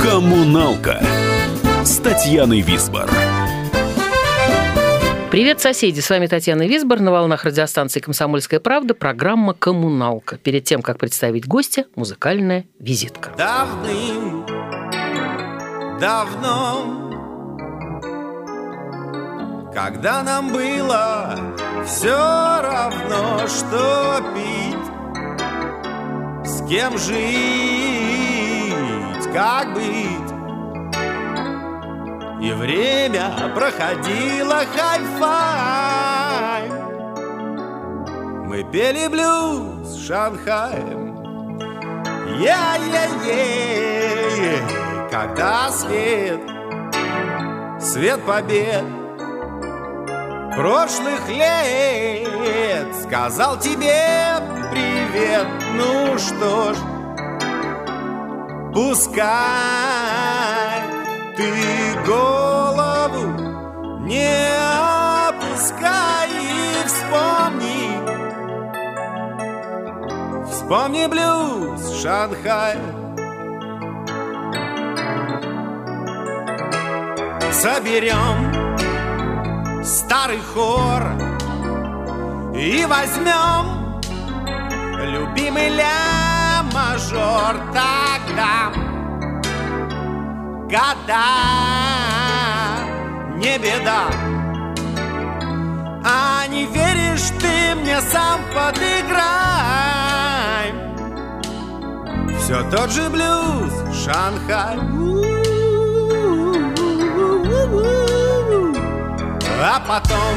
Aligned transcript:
Коммуналка 0.00 1.02
с 1.82 1.98
Татьяной 1.98 2.60
Висбор. 2.60 3.10
Привет, 5.32 5.60
соседи! 5.60 5.98
С 5.98 6.08
вами 6.08 6.28
Татьяна 6.28 6.68
Висбор 6.68 7.00
на 7.00 7.10
волнах 7.10 7.44
радиостанции 7.44 7.98
«Комсомольская 7.98 8.60
правда» 8.60 8.94
программа 8.94 9.54
«Коммуналка». 9.54 10.36
Перед 10.38 10.62
тем, 10.62 10.82
как 10.82 10.98
представить 10.98 11.48
гостя, 11.48 11.86
музыкальная 11.96 12.64
визитка. 12.78 13.34
Давным, 13.36 14.46
давно 15.98 17.10
Когда 19.74 20.22
нам 20.22 20.52
было 20.52 21.36
все 21.84 22.16
равно, 22.16 23.48
что 23.48 24.22
пить 24.32 24.85
Кем 26.68 26.98
жить, 26.98 27.16
как 29.32 29.72
быть. 29.72 30.32
И 32.42 32.50
время 32.52 33.52
проходило 33.54 34.64
хай-фай. 34.76 36.68
Мы 38.46 38.64
пели 38.64 39.06
блюз 39.06 39.86
с 39.90 40.06
Шанхаем. 40.06 41.06
Я-я-е 42.40 43.78
Когда 45.10 45.70
свет 45.70 46.40
Свет 47.80 48.20
побед 48.26 49.05
Прошлых 50.56 51.28
лет. 51.28 52.88
Сказал 53.02 53.58
тебе 53.58 54.40
привет. 54.70 55.46
Ну 55.74 56.16
что 56.18 56.72
ж 56.72 56.76
Пускай 58.72 59.26
ты 61.36 61.52
голову 62.06 63.26
не 64.00 64.48
опускай 65.28 66.30
и 66.30 66.86
вспомни. 66.86 67.90
Вспомни 70.50 71.06
блюз 71.06 72.00
Шанхая 72.00 72.80
Соберем 77.52 78.85
старый 79.86 80.40
хор. 80.40 81.02
И 82.54 82.84
возьмем 82.86 84.00
любимый 84.98 85.68
ля-мажор 85.70 87.54
Тогда 87.72 88.72
года 90.64 91.26
не 93.36 93.58
беда. 93.58 94.10
А 96.04 96.46
не 96.48 96.66
веришь 96.66 97.30
ты 97.40 97.74
мне 97.76 98.00
сам 98.00 98.40
подыграй. 98.54 99.14
Все 102.40 102.62
тот 102.70 102.90
же 102.90 103.08
блюз 103.10 103.72
Шанхай 104.04 105.35
А 109.58 109.80
потом 109.80 110.34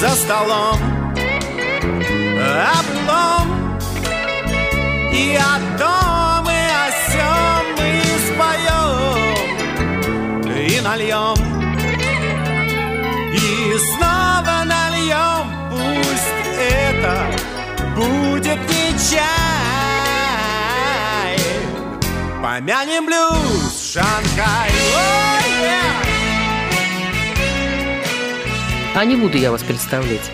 за 0.00 0.10
столом 0.10 0.78
облом. 2.78 3.60
И 5.12 5.36
о 5.36 5.58
том, 5.76 6.48
и 6.48 6.50
о 6.50 6.90
сём 7.10 7.62
мы 7.76 7.90
споем 8.26 9.18
И 10.56 10.80
нальем 10.80 11.38
И 13.32 13.76
снова 13.78 14.56
нальем 14.64 15.44
Пусть 15.70 16.40
это 16.58 17.14
будет 17.96 18.60
не 18.70 18.86
чай 19.10 19.30
Помянем 22.42 23.04
блюз 23.06 23.92
Шанхай. 23.92 24.70
Ой, 24.70 25.39
А 28.92 29.04
не 29.04 29.14
буду 29.14 29.38
я 29.38 29.52
вас 29.52 29.62
представлять. 29.62 30.32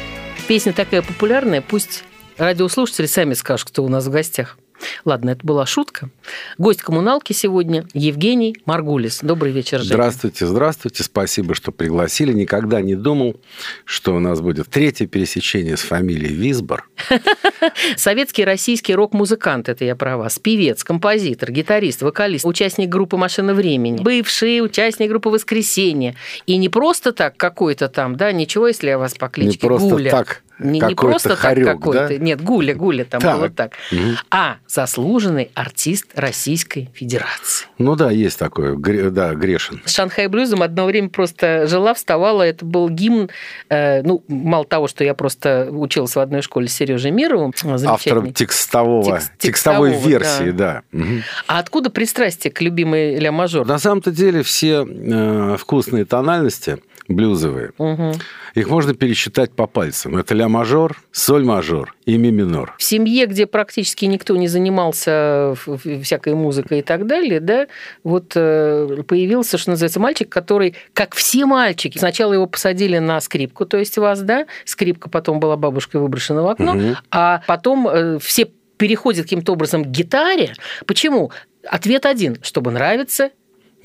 Песня 0.48 0.72
такая 0.72 1.02
популярная, 1.02 1.60
пусть 1.60 2.04
радиослушатели 2.38 3.04
сами 3.04 3.34
скажут, 3.34 3.68
кто 3.68 3.84
у 3.84 3.88
нас 3.88 4.06
в 4.06 4.10
гостях. 4.10 4.56
Ладно, 5.04 5.30
это 5.30 5.46
была 5.46 5.66
шутка. 5.66 6.10
Гость 6.58 6.82
коммуналки 6.82 7.32
сегодня 7.32 7.86
Евгений 7.94 8.56
Маргулис. 8.64 9.20
Добрый 9.22 9.52
вечер, 9.52 9.78
Женя. 9.80 9.88
Здравствуйте, 9.94 10.46
здравствуйте. 10.46 11.02
Спасибо, 11.02 11.54
что 11.54 11.72
пригласили. 11.72 12.32
Никогда 12.32 12.80
не 12.80 12.94
думал, 12.94 13.36
что 13.84 14.14
у 14.14 14.18
нас 14.20 14.40
будет 14.40 14.68
третье 14.68 15.06
пересечение 15.06 15.76
с 15.76 15.80
фамилией 15.80 16.34
Висбор. 16.34 16.88
Советский 17.96 18.44
российский 18.44 18.94
рок-музыкант, 18.94 19.68
это 19.68 19.84
я 19.84 19.96
про 19.96 20.16
вас. 20.16 20.38
Певец, 20.38 20.84
композитор, 20.84 21.50
гитарист, 21.52 22.02
вокалист, 22.02 22.44
участник 22.44 22.88
группы 22.88 23.16
«Машина 23.16 23.54
времени», 23.54 24.00
бывший 24.02 24.60
участник 24.60 25.08
группы 25.10 25.28
«Воскресенье». 25.28 26.14
И 26.46 26.56
не 26.56 26.68
просто 26.68 27.12
так 27.12 27.36
какой-то 27.36 27.88
там, 27.88 28.16
да, 28.16 28.32
ничего, 28.32 28.68
если 28.68 28.88
я 28.88 28.98
вас 28.98 29.14
по 29.14 29.28
кличке 29.28 29.58
Не 29.62 29.68
просто 29.68 29.88
Гуля. 29.88 30.10
так 30.10 30.42
Не, 30.58 30.80
не 30.80 30.94
просто 30.94 31.36
так 31.36 31.56
какой-то, 31.62 32.08
да? 32.08 32.16
нет, 32.18 32.40
Гуля, 32.42 32.74
Гуля 32.74 33.04
там 33.04 33.20
Так. 33.20 33.36
было 33.36 33.48
так, 33.50 33.72
Мгм. 33.92 34.16
а 34.30 34.56
заслуженный 34.86 35.50
артист 35.54 36.06
Российской 36.14 36.88
Федерации. 36.94 37.66
Ну 37.78 37.96
да, 37.96 38.12
есть 38.12 38.38
такое. 38.38 38.76
Да, 39.10 39.34
Грешин. 39.34 39.82
С 39.84 39.92
Шанхай 39.92 40.28
Блюзом 40.28 40.62
одно 40.62 40.86
время 40.86 41.08
просто 41.08 41.66
жила, 41.66 41.92
вставала. 41.92 42.44
Это 42.44 42.64
был 42.64 42.88
гимн, 42.88 43.28
э, 43.68 44.02
ну, 44.02 44.22
мало 44.28 44.64
того, 44.64 44.86
что 44.86 45.02
я 45.02 45.14
просто 45.14 45.68
училась 45.72 46.14
в 46.14 46.20
одной 46.20 46.42
школе 46.42 46.68
с 46.68 46.72
Сережей 46.72 47.10
Мировым. 47.10 47.52
Автором 47.86 48.32
текстового, 48.32 49.04
Текст- 49.04 49.32
текстовой 49.38 49.90
текстового, 49.90 50.08
версии, 50.08 50.50
да. 50.52 50.82
Мгм. 50.92 51.22
А 51.48 51.58
откуда 51.58 51.90
пристрастие 51.90 52.52
к 52.52 52.60
любимой 52.60 53.16
ля 53.18 53.32
мажор? 53.32 53.66
На 53.66 53.78
самом-то 53.80 54.12
деле 54.12 54.42
все 54.44 54.86
э, 54.88 55.56
вкусные 55.58 56.04
тональности 56.04 56.78
блюзовые, 57.08 57.72
Мгм. 57.78 58.12
их 58.54 58.68
можно 58.68 58.94
пересчитать 58.94 59.52
по 59.52 59.66
пальцам. 59.66 60.16
Это 60.16 60.34
ля-мажор, 60.34 61.00
соль-мажор 61.12 61.94
и 62.04 62.16
ми-минор. 62.16 62.74
В 62.78 62.82
семье, 62.82 63.26
где 63.26 63.46
практически 63.46 64.04
никто 64.06 64.36
не 64.36 64.48
занимался 64.48 65.54
всякой 66.02 66.34
музыкой 66.34 66.80
и 66.80 66.82
так 66.82 67.06
далее, 67.06 67.40
да, 67.40 67.66
вот 68.04 68.32
э, 68.34 69.02
появился, 69.06 69.58
что 69.58 69.70
называется, 69.70 70.00
мальчик, 70.00 70.28
который, 70.28 70.74
как 70.92 71.14
все 71.14 71.46
мальчики, 71.46 71.98
сначала 71.98 72.32
его 72.32 72.46
посадили 72.46 72.98
на 72.98 73.20
скрипку, 73.20 73.66
то 73.66 73.76
есть 73.76 73.96
вас, 73.98 74.20
да, 74.22 74.46
скрипка 74.64 75.08
потом 75.08 75.40
была 75.40 75.56
бабушкой 75.56 76.00
выброшена 76.00 76.42
в 76.42 76.48
окно, 76.48 76.74
Мгм. 76.74 76.96
а 77.10 77.42
потом 77.46 77.88
э, 77.88 78.18
все 78.18 78.48
переходят 78.76 79.22
каким-то 79.24 79.52
образом 79.52 79.84
к 79.84 79.88
гитаре. 79.88 80.52
Почему? 80.86 81.30
Ответ 81.64 82.04
один, 82.06 82.36
чтобы 82.42 82.70
нравиться 82.70 83.30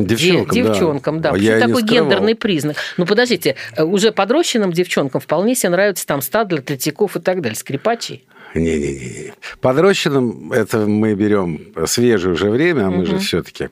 Девчонкам, 0.05 0.53
Де- 0.55 0.63
да. 0.63 0.69
девчонкам, 0.69 1.21
да. 1.21 1.29
А 1.29 1.33
Почему 1.33 1.51
я 1.51 1.59
такой 1.59 1.81
скрывал. 1.83 2.03
гендерный 2.05 2.35
признак? 2.35 2.77
Ну, 2.97 3.05
подождите, 3.05 3.55
э, 3.75 3.83
уже 3.83 4.11
подрощенным 4.11 4.71
девчонкам 4.71 5.21
вполне 5.21 5.55
себе 5.55 5.69
нравятся 5.69 6.05
там 6.07 6.21
Стадлер, 6.21 6.61
Третьяков 6.61 7.15
и 7.17 7.19
так 7.19 7.41
далее, 7.41 7.55
скрипачи. 7.57 8.23
Не-не-не. 8.53 9.33
Подрощенным 9.61 10.51
это 10.51 10.79
мы 10.79 11.13
берем 11.13 11.61
свежее 11.85 12.33
уже 12.33 12.49
время, 12.49 12.87
а 12.87 12.91
мы 12.91 13.05
же 13.05 13.17
все-таки... 13.19 13.69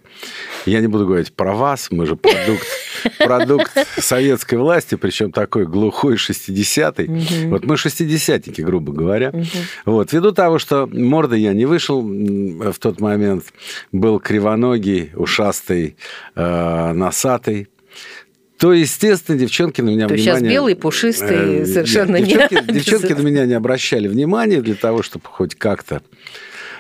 Я 0.66 0.82
не 0.82 0.88
буду 0.88 1.06
говорить 1.06 1.34
про 1.34 1.54
вас, 1.54 1.90
мы 1.92 2.06
же 2.06 2.16
продукт, 2.16 2.68
продукт 3.18 3.72
советской 3.98 4.56
власти, 4.56 4.96
причем 4.96 5.32
такой 5.32 5.66
глухой 5.66 6.16
60-й. 6.16 7.48
Вот 7.48 7.66
мы 7.66 7.78
шестидесятники, 7.78 8.62
грубо 8.62 8.94
говоря. 8.94 9.34
Вот. 9.86 10.14
Ввиду 10.14 10.32
того, 10.32 10.60
что 10.60 10.88
морда 10.88 11.36
я 11.36 11.54
не 11.54 11.66
вышел 11.66 12.02
в 12.02 12.78
тот 12.80 13.02
момент, 13.02 13.46
был 13.92 14.20
кривоногий, 14.20 15.12
ушастый, 15.16 15.98
э, 16.36 16.94
носатый, 16.94 17.68
то, 18.60 18.74
естественно, 18.74 19.38
девчонки 19.38 19.80
на 19.80 19.90
меня 19.90 20.08
То 20.08 20.14
есть 20.14 20.26
сейчас 20.26 20.40
внимание... 20.40 20.58
белый, 20.58 20.76
пушистый, 20.76 21.62
Э, 21.62 21.66
совершенно 21.66 22.18
нет, 22.18 22.52
не 22.52 22.58
девчонки, 22.58 22.72
девчонки 22.74 23.14
на 23.14 23.22
меня 23.22 23.46
не 23.46 23.54
обращали 23.54 24.08
внимания 24.10 24.62
для 24.62 24.76
того, 24.76 25.02
чтобы 25.02 25.26
хоть 25.28 25.56
как-то 25.56 26.02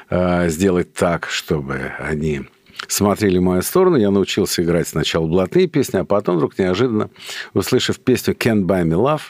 э, 0.10 0.50
сделать 0.50 0.94
так, 0.94 1.30
чтобы 1.30 1.94
они 1.98 2.42
смотрели 2.88 3.38
в 3.38 3.44
мою 3.44 3.62
сторону. 3.62 3.96
Я 3.96 4.12
научился 4.12 4.62
играть 4.62 4.90
сначала 4.90 5.26
блатные 5.26 5.68
песни, 5.68 6.00
а 6.00 6.04
потом 6.04 6.36
вдруг 6.36 6.60
неожиданно, 6.60 7.10
услышав 7.54 7.98
песню 8.00 8.34
«Can't 8.34 8.64
Buy 8.64 8.84
Me 8.84 9.22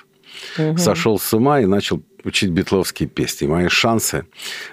Love», 0.58 0.78
сошел 0.78 1.20
с 1.20 1.32
ума 1.34 1.60
и 1.60 1.66
начал 1.66 2.02
учить 2.24 2.50
битловские 2.50 3.08
песни. 3.10 3.46
Мои 3.46 3.68
шансы 3.68 4.26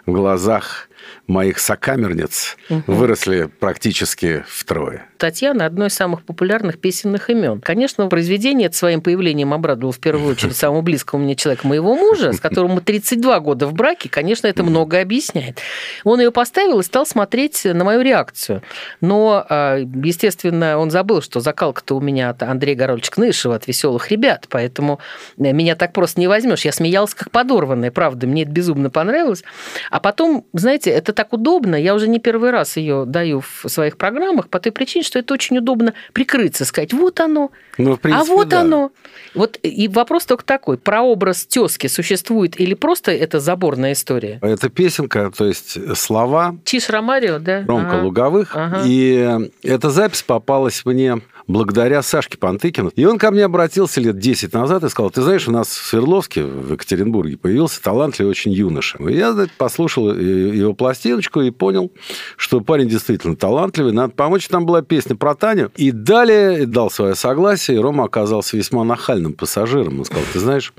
в 0.06 0.12
глазах 0.12 0.88
моих 1.26 1.58
сокамерниц 1.58 2.56
выросли 2.87 3.50
практически 3.61 4.44
втрое. 4.49 5.08
Татьяна– 5.19 5.67
одно 5.67 5.87
из 5.87 5.95
самых 5.95 6.23
популярных 6.23 6.79
песенных 6.79 7.31
имен. 7.31 7.61
Конечно, 7.61 8.07
произведение 8.09 8.67
это 8.67 8.77
своим 8.77 9.01
появлением 9.01 9.53
обрадовало 9.55 9.93
в 9.93 9.99
первую 9.99 10.33
очередь 10.33 10.57
самого 10.57 10.83
близкого 10.83 11.19
мне 11.19 11.35
человека, 11.35 11.67
моего 11.67 11.95
мужа, 11.95 12.33
с 12.33 12.41
которым 12.41 12.73
мы 12.73 12.81
32 12.81 13.41
года 13.41 13.67
в 13.67 13.73
браке. 13.73 14.09
Конечно, 14.09 14.47
это 14.47 14.63
многое 14.63 15.03
объясняет. 15.03 15.61
Он 16.05 16.21
ее 16.21 16.31
поставил 16.31 16.81
и 16.81 16.83
стал 16.83 17.07
смотреть 17.07 17.65
на 17.65 17.85
мою 17.85 18.03
реакцию. 18.03 18.63
Но, 19.01 19.45
а, 19.49 19.79
естественно, 19.79 20.79
он 20.79 20.91
забыл, 20.91 21.23
что 21.23 21.41
закалка-то 21.41 21.97
у 21.97 22.01
меня 22.01 22.31
от 22.31 22.43
Андрея 22.43 22.77
Горольевича 22.77 23.11
Кнышева, 23.11 23.55
от 23.55 23.67
«Веселых 23.67 24.11
ребят», 24.11 24.47
поэтому 24.49 25.01
меня 25.37 25.77
так 25.77 25.93
просто 25.93 26.21
не 26.21 26.29
возьмешь. 26.29 26.65
Я 26.65 26.73
смеялась 26.73 27.15
как 27.15 27.31
подорванная, 27.31 27.91
правда, 27.91 28.27
мне 28.27 28.43
это 28.43 28.51
безумно 28.51 28.91
понравилось. 28.91 29.45
А 29.91 30.01
потом, 30.01 30.45
знаете, 30.53 30.91
это 30.91 31.13
так 31.13 31.33
удобно, 31.33 31.77
я 31.77 31.95
уже 31.95 32.09
не 32.09 32.19
первый 32.19 32.51
раз 32.51 32.77
ее 32.77 33.05
даю 33.07 33.41
в 33.41 33.69
своих 33.69 33.97
программах 33.97 34.49
по 34.49 34.61
той 34.61 34.73
причине, 34.73 35.05
что 35.06 35.19
это 35.19 35.32
очень 35.35 35.58
удобно 35.58 35.94
прикрыться, 36.12 36.64
сказать, 36.64 36.93
вот 36.93 37.20
оно, 37.20 37.50
Ну, 37.79 37.97
принципе, 37.97 38.32
а 38.32 38.35
вот 38.35 38.49
да. 38.49 38.61
оно. 38.61 38.91
Вот 39.35 39.58
и 39.62 39.88
вопрос 39.88 40.26
только 40.26 40.44
такой, 40.44 40.79
прообраз 40.79 41.47
тезки 41.47 41.87
существует 41.87 42.58
или 42.61 42.75
просто 42.75 43.12
это 43.12 43.41
заборная 43.41 43.93
история? 43.93 44.38
Это 44.43 44.69
песенка, 44.69 45.31
то 45.37 45.47
есть 45.47 45.97
слова 45.97 46.56
Чиш 46.64 46.88
Ромарио, 46.91 47.38
да? 47.38 47.64
Ромка 47.67 47.97
Ага. 47.97 48.05
Луговых. 48.05 48.50
Ага. 48.55 48.82
И 48.85 49.50
эта 49.62 49.91
запись 49.91 50.23
попалась 50.23 50.85
мне 50.85 51.20
благодаря 51.46 52.02
Сашке 52.02 52.38
Пантыкину. 52.38 52.90
И 52.96 53.04
он 53.04 53.19
ко 53.19 53.31
мне 53.31 53.44
обратился 53.44 54.00
лет 54.00 54.19
10 54.19 54.52
назад 54.52 54.84
и 54.84 54.88
сказал, 54.88 55.10
ты 55.10 55.22
знаешь, 55.22 55.46
у 55.48 55.52
нас 55.52 55.69
в 55.69 55.87
Свердловске, 55.87 56.43
в 56.43 56.72
Екатеринбурге, 56.72 57.37
появился 57.37 57.82
талантливый 57.82 58.31
очень 58.31 58.52
юноша. 58.52 58.98
И 58.98 59.14
я 59.14 59.32
значит, 59.32 59.52
послушал 59.54 60.12
его 60.14 60.75
пластиночку 60.75 61.40
и 61.43 61.50
понял, 61.50 61.93
что 62.37 62.60
парень 62.60 62.88
действительно 62.88 63.37
талантливый, 63.37 63.93
надо 63.93 64.12
помочь. 64.12 64.48
Там 64.48 64.66
была 64.66 64.82
песня 64.82 65.16
про 65.16 65.34
Таню. 65.34 65.70
И 65.76 65.93
далее 65.93 66.66
дал 66.66 66.90
свое 66.90 67.14
согласие, 67.14 67.76
и 67.76 67.81
Рома 67.81 68.04
оказался 68.04 68.56
весьма 68.56 68.84
нахальным 68.84 69.32
пассажиром. 69.32 70.00
Он 70.00 70.04
сказал, 70.04 70.25
ты 70.32 70.40
знаешь, 70.40 70.72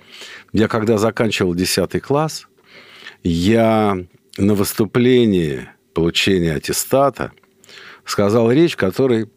я 0.51 0.67
когда 0.67 0.97
заканчивал 0.97 1.55
10 1.55 2.01
класс, 2.01 2.47
я 3.23 3.97
на 4.37 4.53
выступлении 4.53 5.67
получения 5.93 6.53
аттестата 6.53 7.31
сказал 8.05 8.51
речь, 8.51 8.73
в 8.73 8.77
которой 8.77 9.29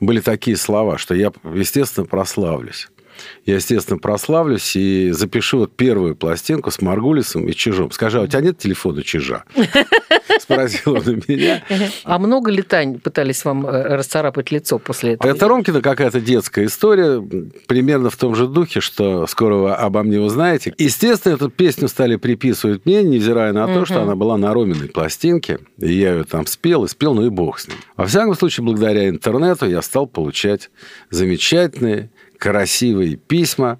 были 0.00 0.20
такие 0.20 0.56
слова, 0.56 0.98
что 0.98 1.14
я, 1.14 1.32
естественно, 1.54 2.06
прославлюсь. 2.06 2.88
Я, 3.44 3.56
естественно, 3.56 3.98
прославлюсь 3.98 4.74
и 4.76 5.10
запишу 5.10 5.58
вот 5.58 5.76
первую 5.76 6.16
пластинку 6.16 6.70
с 6.70 6.80
Маргулисом 6.80 7.48
и 7.48 7.52
Чижом. 7.52 7.90
Скажи, 7.90 8.18
а 8.18 8.22
у 8.22 8.26
тебя 8.26 8.40
нет 8.40 8.58
телефона 8.58 9.02
Чижа? 9.02 9.44
Спросил 10.40 10.94
он 10.94 11.22
меня. 11.28 11.62
А 12.04 12.18
много 12.18 12.50
ли, 12.50 12.62
Тань, 12.62 12.98
пытались 12.98 13.44
вам 13.44 13.66
э, 13.66 13.96
расцарапать 13.96 14.50
лицо 14.50 14.78
после 14.78 15.14
этого? 15.14 15.30
Это 15.30 15.48
Ромкина 15.48 15.80
какая-то 15.80 16.20
детская 16.20 16.66
история, 16.66 17.22
примерно 17.66 18.10
в 18.10 18.16
том 18.16 18.34
же 18.34 18.46
духе, 18.46 18.80
что 18.80 19.26
скоро 19.26 19.54
вы 19.56 19.72
обо 19.72 20.02
мне 20.02 20.20
узнаете. 20.20 20.74
Естественно, 20.78 21.34
эту 21.34 21.50
песню 21.50 21.88
стали 21.88 22.16
приписывать 22.16 22.84
мне, 22.86 23.02
невзирая 23.02 23.52
на 23.52 23.66
то, 23.66 23.84
что 23.84 24.02
она 24.02 24.16
была 24.16 24.36
на 24.36 24.52
Роминой 24.54 24.88
пластинке, 24.88 25.58
и 25.78 25.92
я 25.92 26.12
ее 26.14 26.24
там 26.24 26.46
спел, 26.46 26.84
и 26.84 26.88
спел, 26.88 27.14
ну 27.14 27.26
и 27.26 27.30
бог 27.30 27.58
с 27.58 27.68
ним. 27.68 27.76
Во 27.96 28.06
всяком 28.06 28.34
случае, 28.34 28.64
благодаря 28.64 29.08
интернету 29.08 29.66
я 29.66 29.82
стал 29.82 30.06
получать 30.06 30.70
замечательные, 31.10 32.10
красивые 32.38 33.16
письма, 33.16 33.78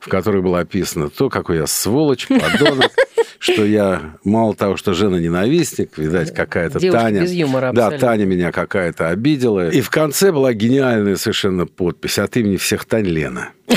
в 0.00 0.08
которых 0.08 0.42
было 0.42 0.60
описано 0.60 1.10
то, 1.10 1.28
какой 1.28 1.58
я 1.58 1.66
сволочь, 1.66 2.28
подонок, 2.28 2.92
что 3.38 3.64
я 3.64 4.16
мало 4.24 4.54
того, 4.54 4.76
что 4.76 4.94
жена-ненавистник, 4.94 5.98
видать, 5.98 6.34
какая-то 6.34 6.78
Девушка 6.78 7.02
Таня... 7.02 7.22
без 7.22 7.32
юмора 7.32 7.72
Да. 7.72 7.90
Таня 7.90 8.24
меня 8.24 8.52
какая-то 8.52 9.08
обидела. 9.08 9.70
И 9.70 9.80
в 9.80 9.90
конце 9.90 10.32
была 10.32 10.52
гениальная 10.52 11.16
совершенно 11.16 11.66
подпись 11.66 12.18
от 12.18 12.36
имени 12.36 12.56
всех 12.56 12.84
Тань 12.84 13.06
Лена. 13.06 13.50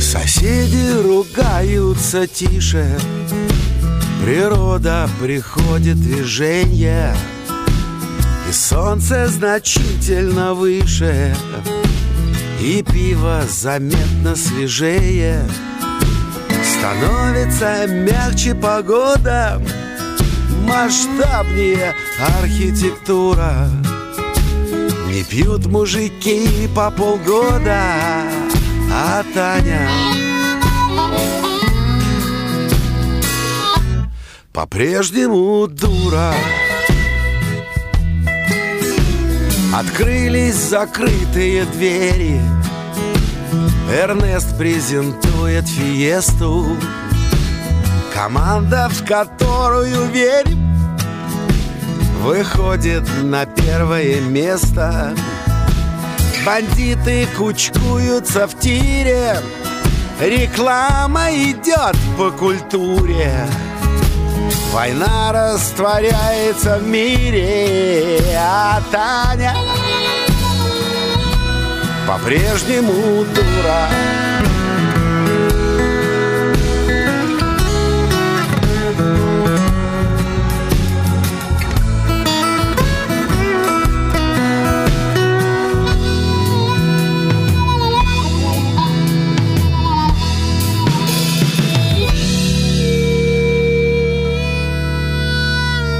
Соседи 0.00 1.00
ругаются 1.02 2.26
тише 2.26 2.86
Природа 4.24 5.08
приходит 5.20 5.96
в 5.96 6.02
движение 6.02 7.14
И 8.48 8.52
солнце 8.52 9.26
значительно 9.28 10.54
выше 10.54 11.34
И 12.62 12.80
пиво 12.84 13.42
заметно 13.48 14.36
свежее. 14.36 15.44
Становится 16.62 17.88
мягче 17.88 18.54
погода. 18.54 19.60
Масштабнее 20.64 21.92
архитектура. 22.38 23.68
Не 25.08 25.24
пьют 25.24 25.66
мужики 25.66 26.68
по 26.72 26.92
полгода. 26.92 27.82
А 28.92 29.24
Таня 29.34 29.88
По-прежнему 34.52 35.66
дура. 35.66 36.32
Открылись 39.74 40.54
закрытые 40.54 41.64
двери 41.64 42.40
Эрнест 43.92 44.56
презентует 44.56 45.68
фиесту. 45.68 46.78
Команда, 48.14 48.88
в 48.90 49.04
которую 49.04 50.06
верим 50.06 50.62
Выходит 52.22 53.02
на 53.22 53.44
первое 53.44 54.22
место. 54.22 55.14
Бандиты 56.46 57.28
кучкуются 57.36 58.46
в 58.46 58.58
тире. 58.58 59.36
Реклама 60.18 61.30
идет 61.30 61.96
по 62.16 62.30
культуре. 62.30 63.46
Война 64.72 65.32
растворяется 65.32 66.78
в 66.78 66.88
мире. 66.88 68.20
А 68.38 68.80
Таня 68.90 69.54
по-прежнему 72.06 73.24
дура. 73.34 73.88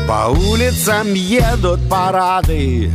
По 0.06 0.28
улицам 0.28 1.14
едут 1.14 1.80
парады 1.88 2.90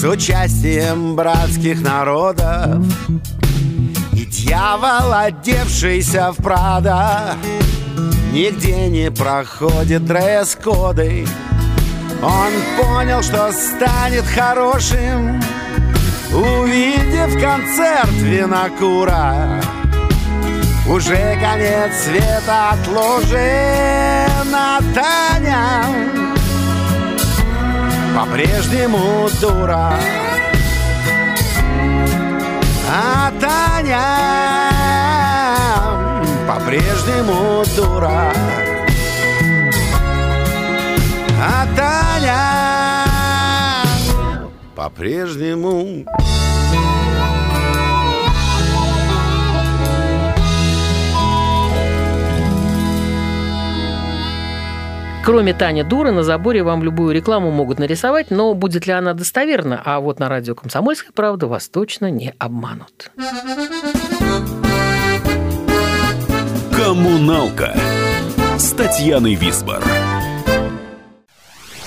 С 0.00 0.04
участием 0.04 1.14
братских 1.14 1.82
народов. 1.82 2.82
И 4.14 4.24
дьявол, 4.24 5.12
одевшийся 5.12 6.32
в 6.32 6.42
Прада 6.42 7.34
Нигде 8.32 8.88
не 8.88 9.10
проходит 9.10 10.06
дресс-коды. 10.06 11.26
Он 12.22 12.82
понял, 12.82 13.22
что 13.22 13.52
станет 13.52 14.24
хорошим 14.24 15.38
Увидев 16.32 17.38
концерт 17.38 18.10
винокура. 18.22 19.60
Уже 20.88 21.38
конец 21.42 21.92
света 22.04 22.70
отложен, 22.70 23.38
а 24.54 24.80
Таня 24.94 26.19
по-прежнему 28.16 29.28
дура. 29.40 29.94
А 32.88 33.32
Таня 33.40 34.00
по-прежнему 36.46 37.64
дура. 37.76 38.32
А 41.42 41.66
Таня 41.76 43.06
по-прежнему 44.74 46.04
Кроме 55.24 55.52
Таня 55.52 55.84
Дура, 55.84 56.12
на 56.12 56.22
заборе 56.22 56.62
вам 56.62 56.82
любую 56.82 57.14
рекламу 57.14 57.50
могут 57.50 57.78
нарисовать, 57.78 58.30
но 58.30 58.54
будет 58.54 58.86
ли 58.86 58.92
она 58.92 59.12
достоверна? 59.12 59.80
А 59.84 60.00
вот 60.00 60.18
на 60.18 60.28
радио 60.28 60.54
«Комсомольская 60.54 61.12
правда» 61.12 61.46
вас 61.46 61.68
точно 61.68 62.10
не 62.10 62.34
обманут. 62.38 63.10
Коммуналка 66.74 67.76
с 68.56 68.72
Татьяной 68.72 69.34
Висбор. 69.34 69.82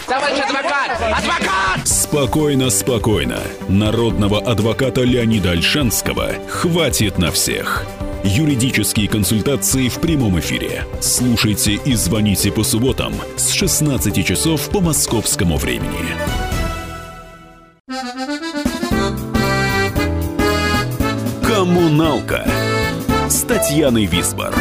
Товарищ 0.08 0.40
адвокат! 0.40 0.92
Адвокат! 1.02 1.88
Спокойно, 1.88 2.70
спокойно. 2.70 3.40
Народного 3.68 4.40
адвоката 4.40 5.02
Леонида 5.02 5.52
Альшанского 5.52 6.34
хватит 6.48 7.18
на 7.18 7.32
всех. 7.32 7.84
Юридические 8.24 9.10
консультации 9.10 9.90
в 9.90 10.00
прямом 10.00 10.40
эфире. 10.40 10.86
Слушайте 11.02 11.74
и 11.74 11.94
звоните 11.94 12.54
по 12.54 12.64
субботам 12.64 13.14
с 13.36 13.52
16 13.52 14.26
часов 14.26 14.70
по 14.70 14.80
московскому 14.80 15.58
времени. 15.58 16.16
Коммуналка 21.46 22.48
с 23.28 23.42
Татьяной 23.42 24.06
Висбор. 24.06 24.54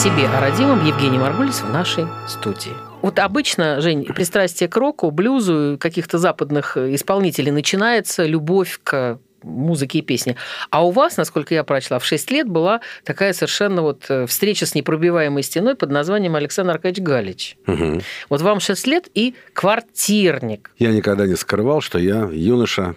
Себе, 0.00 0.28
о 0.28 0.40
родимом 0.40 0.82
Евгений 0.86 1.18
Маргулис 1.18 1.60
в 1.60 1.70
нашей 1.70 2.06
студии. 2.26 2.72
Вот 3.02 3.18
обычно, 3.18 3.82
Жень, 3.82 4.06
пристрастие 4.06 4.66
к 4.66 4.74
року, 4.78 5.10
блюзу, 5.10 5.76
каких-то 5.78 6.16
западных 6.16 6.78
исполнителей 6.78 7.52
начинается 7.52 8.24
любовь 8.24 8.80
к 8.82 9.18
музыке 9.42 9.98
и 9.98 10.02
песне. 10.02 10.36
А 10.70 10.86
у 10.86 10.90
вас, 10.90 11.18
насколько 11.18 11.52
я 11.52 11.64
прочла, 11.64 11.98
в 11.98 12.06
6 12.06 12.30
лет 12.30 12.48
была 12.48 12.80
такая 13.04 13.34
совершенно 13.34 13.82
вот 13.82 14.06
э, 14.08 14.24
встреча 14.24 14.64
с 14.64 14.74
непробиваемой 14.74 15.42
стеной 15.42 15.74
под 15.74 15.90
названием 15.90 16.34
Александр 16.34 16.72
Аркадьевич 16.72 17.06
Галич. 17.06 17.56
Мгм. 17.66 18.00
Вот 18.30 18.40
вам 18.40 18.60
6 18.60 18.86
лет 18.86 19.10
и 19.12 19.34
квартирник. 19.52 20.70
Я 20.78 20.92
никогда 20.92 21.26
не 21.26 21.36
скрывал, 21.36 21.82
что 21.82 21.98
я 21.98 22.26
юноша, 22.32 22.96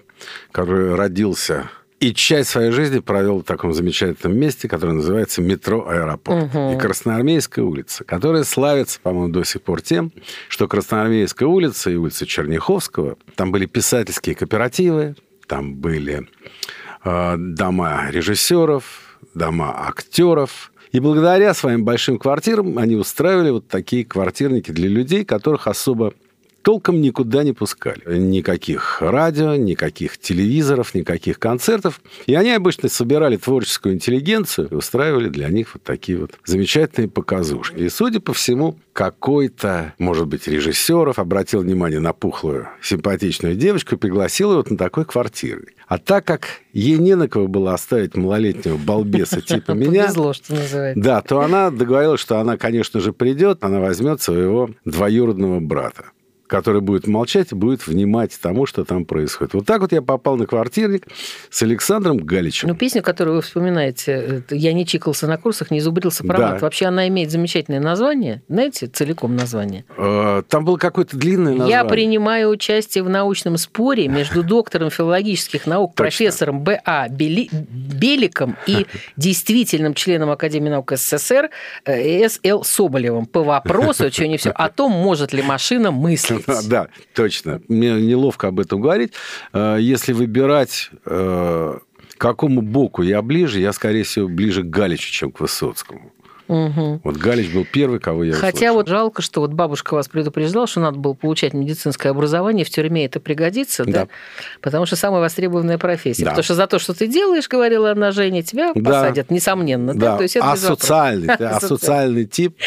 который 0.54 0.96
родился 0.96 1.70
и 2.04 2.14
часть 2.14 2.50
своей 2.50 2.72
жизни 2.72 3.00
провел 3.00 3.40
в 3.40 3.44
таком 3.44 3.74
замечательном 3.74 4.38
месте, 4.38 4.68
которое 4.68 4.92
называется 4.92 5.42
метро 5.42 5.88
Аэропорт. 5.88 6.54
Мгм. 6.54 6.74
И 6.74 6.78
Красноармейская 6.78 7.64
улица, 7.64 8.04
которая 8.04 8.44
славится, 8.44 9.00
по-моему, 9.02 9.32
до 9.32 9.46
сих 9.46 9.62
пор 9.62 9.82
тем, 9.82 10.12
что 10.50 10.68
Красноармейская 10.68 11.48
улица 11.48 11.92
и 11.92 11.96
улица 11.96 12.26
Черняховского, 12.26 13.16
там 13.36 13.54
были 13.54 13.68
писательские 13.68 14.36
кооперативы, 14.36 15.16
там 15.48 15.76
были 15.76 16.28
э, 17.06 17.36
дома 17.38 18.10
режиссеров, 18.10 19.18
дома 19.34 19.74
актеров. 19.88 20.74
И 20.92 21.00
благодаря 21.00 21.54
своим 21.54 21.86
большим 21.86 22.20
квартирам 22.20 22.78
они 22.80 22.96
устраивали 22.96 23.50
вот 23.50 23.70
такие 23.70 24.04
квартирники 24.04 24.72
для 24.72 24.90
людей, 24.90 25.24
которых 25.24 25.68
особо 25.68 26.14
толком 26.64 27.02
никуда 27.02 27.44
не 27.44 27.54
пускали. 27.54 28.18
Никаких 28.18 29.02
радио, 29.02 29.56
никаких 29.56 30.18
телевизоров, 30.18 30.96
никаких 30.96 31.38
концертов. 31.38 32.02
И 32.26 32.34
они 32.34 32.52
обычно 32.52 32.90
собирали 32.90 33.38
творческую 33.38 33.96
интеллигенцию 33.96 34.70
и 34.72 34.76
устраивали 34.76 35.30
для 35.30 35.50
них 35.50 35.76
вот 35.76 35.84
такие 35.84 36.18
вот 36.18 36.40
замечательные 36.46 37.10
показушки. 37.10 37.76
И, 37.76 37.90
судя 37.90 38.20
по 38.20 38.34
всему, 38.34 38.78
какой-то, 38.94 39.94
может 39.98 40.28
быть, 40.28 40.48
режиссеров 40.48 41.20
обратил 41.20 41.62
внимание 41.62 42.00
на 42.00 42.14
пухлую, 42.14 42.70
симпатичную 42.82 43.56
девочку 43.56 43.96
и 43.96 43.98
пригласил 43.98 44.52
ее 44.52 44.58
вот 44.58 44.72
на 44.72 44.78
такой 44.78 45.06
квартирник. 45.06 45.74
А 45.88 45.98
так 45.98 46.26
как 46.26 46.48
ей 46.72 46.98
не 46.98 47.16
на 47.16 47.28
кого 47.28 47.48
было 47.48 47.74
оставить 47.74 48.16
малолетнего 48.16 48.78
балбеса 48.78 49.42
типа 49.42 49.72
меня, 49.74 50.04
Повезло, 50.04 50.34
что 50.34 50.54
называется. 50.54 51.04
да, 51.04 51.22
то 51.22 51.42
она 51.42 51.70
договорилась, 51.72 52.22
что 52.22 52.40
она, 52.40 52.58
конечно 52.58 53.00
же, 53.00 53.12
придет, 53.12 53.64
она 53.64 53.80
возьмет 53.80 54.22
своего 54.22 54.70
двоюродного 54.86 55.60
брата 55.60 56.06
который 56.54 56.82
будет 56.82 57.08
молчать 57.08 57.52
будет 57.52 57.88
внимать 57.88 58.38
тому, 58.40 58.68
что 58.68 58.86
там 58.86 59.06
происходит. 59.06 59.56
Вот 59.56 59.66
так 59.66 59.82
вот 59.82 59.92
я 59.92 60.04
попал 60.04 60.36
на 60.36 60.46
квартирник 60.46 61.08
с 61.50 61.64
Александром 61.64 62.18
Галичем. 62.18 62.70
Ну, 62.70 62.76
песню, 62.76 63.02
которую 63.02 63.38
вы 63.38 63.42
вспоминаете, 63.42 64.44
«Я 64.52 64.74
не 64.74 64.86
чикался 64.86 65.26
на 65.26 65.38
курсах, 65.38 65.72
не 65.72 65.80
зубрился 65.80 66.24
про 66.24 66.38
мат». 66.38 66.52
Да. 66.54 66.60
Вообще 66.60 66.86
она 66.86 67.08
имеет 67.08 67.32
замечательное 67.32 67.80
название, 67.80 68.44
знаете, 68.48 68.86
целиком 68.86 69.36
название. 69.36 69.84
Э, 69.98 70.44
Там 70.48 70.64
было 70.64 70.78
какое-то 70.78 71.18
длинное 71.18 71.54
название. 71.54 71.72
Я 71.76 71.86
принимаю 71.86 72.50
участие 72.50 73.04
в 73.04 73.10
научном 73.10 73.58
споре 73.58 74.08
между 74.08 74.44
доктором 74.54 74.92
филологических 74.92 75.66
наук, 75.66 75.96
профессором 75.96 76.62
Б.А. 76.62 77.08
Бели- 77.10 77.50
Беликом 77.52 78.58
и 78.68 78.86
действительным 79.18 79.96
членом 79.96 80.30
Академии 80.30 80.70
наук 80.70 80.92
СССР 80.96 81.50
э, 81.86 82.28
С.Л. 82.30 82.64
Соболевым 82.64 83.26
по 83.26 83.42
вопросу, 83.42 84.12
что 84.12 84.28
не 84.28 84.38
все, 84.38 84.52
о 84.52 84.70
том, 84.70 84.92
может 84.92 85.34
ли 85.34 85.42
машина 85.42 85.90
мыслить. 85.90 86.43
Да, 86.68 86.88
точно. 87.14 87.62
Мне 87.68 87.94
неловко 88.02 88.48
об 88.48 88.60
этом 88.60 88.82
говорить. 88.82 89.14
Э, 89.54 89.78
Если 89.80 90.14
выбирать, 90.14 90.90
э, 91.06 91.78
к 92.16 92.18
какому 92.18 92.62
боку 92.62 93.02
я 93.02 93.22
ближе, 93.22 93.60
я, 93.60 93.74
скорее 93.74 94.04
всего, 94.04 94.28
ближе 94.28 94.64
к 94.64 94.70
Галичу, 94.70 95.12
чем 95.12 95.32
к 95.32 95.40
Высоцкому. 95.40 96.12
Мгм. 96.48 97.00
Вот 97.04 97.18
Галич 97.18 97.54
был 97.54 97.66
первый, 97.66 98.00
кого 98.00 98.24
я 98.26 98.34
Хотя 98.34 98.58
услышал. 98.58 98.76
вот 98.76 98.88
жалко, 98.90 99.22
что 99.22 99.42
вот 99.42 99.52
бабушка 99.54 99.94
вас 99.94 100.08
предупреждала, 100.08 100.68
что 100.68 100.82
надо 100.82 100.98
было 101.00 101.14
получать 101.14 101.54
медицинское 101.54 102.10
образование, 102.10 102.66
в 102.66 102.70
тюрьме 102.70 103.06
это 103.06 103.20
пригодится, 103.20 103.86
да? 103.86 103.92
Да. 103.92 104.08
Потому 104.62 104.86
что 104.86 104.96
самая 104.96 105.22
востребованная 105.22 105.78
профессия. 105.78 106.24
Да. 106.26 106.32
Потому 106.32 106.44
что 106.44 106.56
за 106.56 106.68
то, 106.68 106.80
что 106.80 106.94
ты 106.94 107.08
делаешь, 107.08 107.48
говорила 107.48 107.92
она 107.92 108.12
Жене, 108.12 108.44
тебя 108.44 108.72
Да. 108.76 108.82
посадят, 108.90 109.32
несомненно. 109.32 109.94
Да, 109.94 110.12
Да, 110.14 110.18
То 110.18 110.24
есть 110.24 110.36
это 110.36 110.46
без 110.54 110.64
вопросов. 110.64 110.80
асоциальный, 110.84 111.28
да, 111.40 111.50
асоциальный 111.58 112.26
тип. 112.26 112.58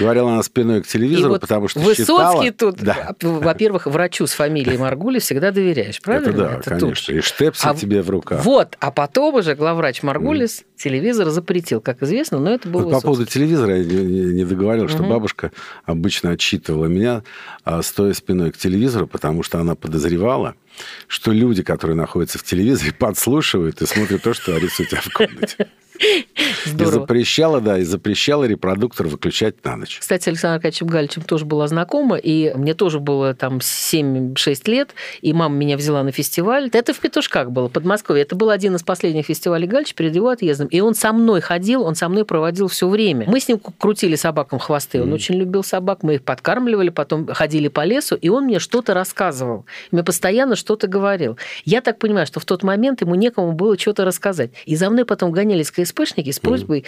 Говорила 0.00 0.32
она 0.32 0.42
спиной 0.42 0.82
к 0.82 0.86
телевизору, 0.86 1.34
вот 1.34 1.40
потому 1.42 1.68
что 1.68 1.80
Высоцкий 1.80 2.04
считала... 2.04 2.52
тут, 2.52 2.76
Да, 2.82 3.14
во-первых, 3.20 3.86
врачу 3.86 4.26
с 4.26 4.32
фамилией 4.32 4.78
Маргули 4.78 5.18
всегда 5.18 5.50
доверяешь, 5.50 6.00
правильно? 6.00 6.28
это 6.30 6.38
да, 6.38 6.54
тут 6.56 6.64
конечно. 6.64 7.12
же. 7.12 7.18
И 7.18 7.20
штепсель 7.20 7.68
А 7.70 7.74
тебе 7.74 8.02
в 8.02 8.10
руках. 8.10 8.44
Вот, 8.44 8.76
а 8.80 8.90
потом 8.90 9.34
уже 9.36 9.54
главврач 9.54 10.02
Маргулис 10.02 10.62
телевизор 10.76 11.30
запретил, 11.30 11.80
как 11.80 12.02
известно, 12.02 12.38
но 12.38 12.50
это 12.50 12.68
был 12.68 12.80
Вот 12.80 12.92
по 12.92 13.00
поводу 13.00 13.24
телевизора 13.26 13.78
я 13.78 13.84
не, 13.84 14.32
не- 14.32 14.44
договорил, 14.44 14.88
что 14.88 15.02
бабушка 15.02 15.52
обычно 15.84 16.30
отчитывала 16.30 16.86
меня, 16.86 17.22
а, 17.64 17.82
стоя 17.82 18.12
спиной 18.12 18.52
к 18.52 18.56
телевизору, 18.56 19.06
потому 19.06 19.42
что 19.42 19.58
она 19.60 19.74
подозревала, 19.74 20.54
что 21.08 21.32
люди, 21.32 21.62
которые 21.62 21.96
находятся 21.96 22.38
в 22.38 22.42
телевизоре, 22.44 22.92
подслушивают 22.98 23.82
и 23.82 23.86
смотрят 23.86 24.22
то, 24.22 24.34
что 24.34 24.52
творится 24.52 24.82
у 24.82 24.86
тебя 24.86 25.00
в 25.00 25.10
комнате. 25.12 25.68
И 25.98 26.68
Здорово. 26.68 27.00
запрещала, 27.00 27.60
да, 27.60 27.78
и 27.78 27.84
запрещала 27.84 28.44
репродуктор 28.44 29.06
выключать 29.06 29.64
на 29.64 29.76
ночь. 29.76 29.98
Кстати, 30.00 30.28
Александр 30.28 30.56
Аркадьевичем 30.56 30.86
Галичем 30.86 31.22
тоже 31.22 31.44
была 31.44 31.68
знакома, 31.68 32.16
и 32.16 32.52
мне 32.54 32.74
тоже 32.74 33.00
было 33.00 33.34
там 33.34 33.58
7-6 33.58 34.70
лет, 34.70 34.90
и 35.20 35.32
мама 35.32 35.54
меня 35.54 35.76
взяла 35.76 36.02
на 36.02 36.12
фестиваль. 36.12 36.68
Это 36.72 36.92
в 36.92 36.98
Петушках 36.98 37.50
было, 37.50 37.68
Подмосковье. 37.68 38.22
Это 38.22 38.36
был 38.36 38.50
один 38.50 38.74
из 38.76 38.82
последних 38.82 39.26
фестивалей 39.26 39.66
Галича 39.66 39.94
перед 39.94 40.14
его 40.14 40.28
отъездом. 40.28 40.68
И 40.68 40.80
он 40.80 40.94
со 40.94 41.12
мной 41.12 41.40
ходил, 41.40 41.82
он 41.82 41.94
со 41.94 42.08
мной 42.08 42.24
проводил 42.24 42.68
все 42.68 42.88
время. 42.88 43.26
Мы 43.28 43.40
с 43.40 43.48
ним 43.48 43.60
крутили 43.78 44.16
собакам 44.16 44.58
хвосты, 44.58 45.02
он 45.02 45.12
очень 45.12 45.36
любил 45.36 45.62
собак, 45.62 46.02
мы 46.02 46.16
их 46.16 46.22
подкармливали, 46.22 46.90
потом 46.90 47.26
ходили 47.26 47.68
по 47.68 47.84
лесу, 47.84 48.16
и 48.16 48.28
он 48.28 48.44
мне 48.44 48.58
что-то 48.58 48.94
рассказывал. 48.94 49.66
Мне 49.90 50.02
постоянно 50.04 50.56
что-то 50.56 50.86
говорил. 50.86 51.38
Я 51.64 51.80
так 51.80 51.98
понимаю, 51.98 52.26
что 52.26 52.40
в 52.40 52.44
тот 52.44 52.62
момент 52.62 53.00
ему 53.00 53.14
некому 53.14 53.52
было 53.52 53.78
что-то 53.78 54.04
рассказать. 54.04 54.50
И 54.64 54.76
за 54.76 54.90
мной 54.90 55.04
потом 55.04 55.32
гонялись 55.32 55.70
КСПшники 55.86 56.30
с 56.30 56.40
просьбой, 56.40 56.84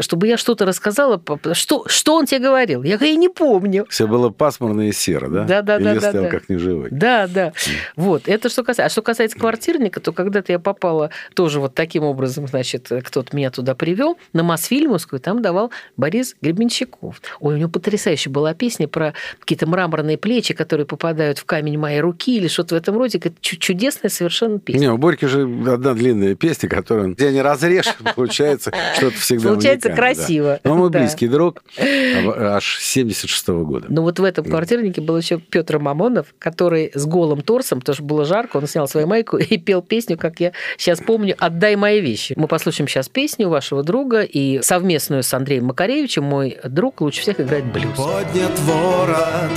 чтобы 0.00 0.26
я 0.26 0.36
что-то 0.36 0.64
рассказала. 0.64 1.22
Что, 1.52 1.84
что 1.86 2.14
он 2.14 2.26
тебе 2.26 2.40
говорил? 2.40 2.82
Я 2.82 2.96
говорю, 2.96 3.12
я 3.12 3.18
не 3.18 3.28
помню. 3.28 3.86
Все 3.88 4.06
было 4.06 4.30
пасмурно 4.30 4.88
и 4.88 4.92
серо, 4.92 5.28
да? 5.28 5.44
Да, 5.44 5.62
да, 5.62 5.78
и 5.78 5.84
да, 5.84 5.94
лес 5.94 6.02
да, 6.02 6.08
стоял 6.10 6.24
да. 6.24 6.30
как 6.30 6.48
неживой. 6.48 6.88
Да, 6.90 7.26
да. 7.26 7.52
Вот, 7.96 8.28
это 8.28 8.48
что 8.48 8.62
касается. 8.64 8.86
А 8.86 8.90
что 8.90 9.02
касается 9.02 9.38
квартирника, 9.38 10.00
то 10.00 10.12
когда-то 10.12 10.52
я 10.52 10.58
попала 10.58 11.10
тоже 11.34 11.60
вот 11.60 11.74
таким 11.74 12.04
образом, 12.04 12.46
значит, 12.46 12.90
кто-то 13.04 13.36
меня 13.36 13.50
туда 13.50 13.74
привел 13.74 14.18
на 14.32 14.42
Мосфильмовскую, 14.42 15.20
там 15.20 15.42
давал 15.42 15.70
Борис 15.96 16.36
Гребенщиков. 16.40 17.20
Ой, 17.40 17.54
у 17.54 17.58
него 17.58 17.70
потрясающая 17.70 18.32
была 18.32 18.54
песня 18.54 18.88
про 18.88 19.14
какие-то 19.38 19.66
мраморные 19.66 20.16
плечи, 20.16 20.54
которые 20.54 20.86
попадают 20.86 21.38
в 21.38 21.44
камень 21.44 21.78
моей 21.78 22.00
руки 22.00 22.36
или 22.36 22.48
что-то 22.48 22.74
в 22.74 22.78
этом 22.78 22.96
роде. 22.96 23.18
Это 23.18 23.32
чу- 23.40 23.56
чудесная 23.56 24.10
совершенно 24.10 24.58
песня. 24.58 24.80
Не, 24.80 24.92
у 24.92 24.98
Борьки 24.98 25.26
же 25.26 25.42
одна 25.42 25.94
длинная 25.94 26.34
песня, 26.34 26.68
которую, 26.68 27.14
где 27.14 27.30
не 27.32 27.42
разрежь, 27.42 27.86
получается 28.38 28.72
что-то 28.96 29.16
всегда 29.18 29.48
Получается 29.48 29.88
уникальное, 29.88 30.14
да. 30.14 30.16
красиво. 30.16 30.60
Но 30.64 30.74
мой 30.74 30.90
Да. 30.90 30.98
близкий 31.00 31.28
друг 31.28 31.62
аж 31.78 32.78
76 32.80 33.48
года. 33.48 33.86
Но 33.88 34.02
вот 34.02 34.18
в 34.18 34.24
этом 34.24 34.44
квартирнике 34.44 35.00
был 35.00 35.16
еще 35.16 35.38
Петр 35.38 35.78
Мамонов, 35.78 36.34
который 36.38 36.90
с 36.94 37.04
голым 37.06 37.40
торсом, 37.42 37.80
потому 37.80 37.94
что 37.94 38.02
было 38.04 38.24
жарко, 38.24 38.56
он 38.58 38.66
снял 38.66 38.88
свою 38.88 39.06
майку 39.06 39.36
и 39.38 39.58
пел 39.58 39.82
песню, 39.82 40.16
как 40.16 40.40
я 40.40 40.52
сейчас 40.76 41.00
помню, 41.00 41.34
«Отдай 41.38 41.76
мои 41.76 42.00
вещи». 42.00 42.34
Мы 42.36 42.46
послушаем 42.48 42.88
сейчас 42.88 43.08
песню 43.08 43.48
вашего 43.48 43.82
друга 43.82 44.22
и 44.22 44.60
совместную 44.62 45.22
с 45.22 45.32
Андреем 45.34 45.66
Макаревичем. 45.66 46.24
Мой 46.24 46.58
друг 46.64 47.00
лучше 47.00 47.22
всех 47.22 47.40
играет 47.40 47.64
блюз. 47.66 47.96
Поднят 47.96 48.58
ворот, 48.60 49.50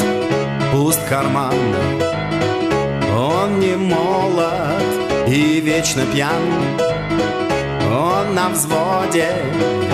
пуст 0.71 0.99
карман 1.09 1.53
Он 3.15 3.59
не 3.59 3.75
молод 3.75 4.81
и 5.27 5.61
вечно 5.61 6.03
пьян 6.13 6.31
Он 8.01 8.33
на 8.33 8.49
взводе, 8.49 9.29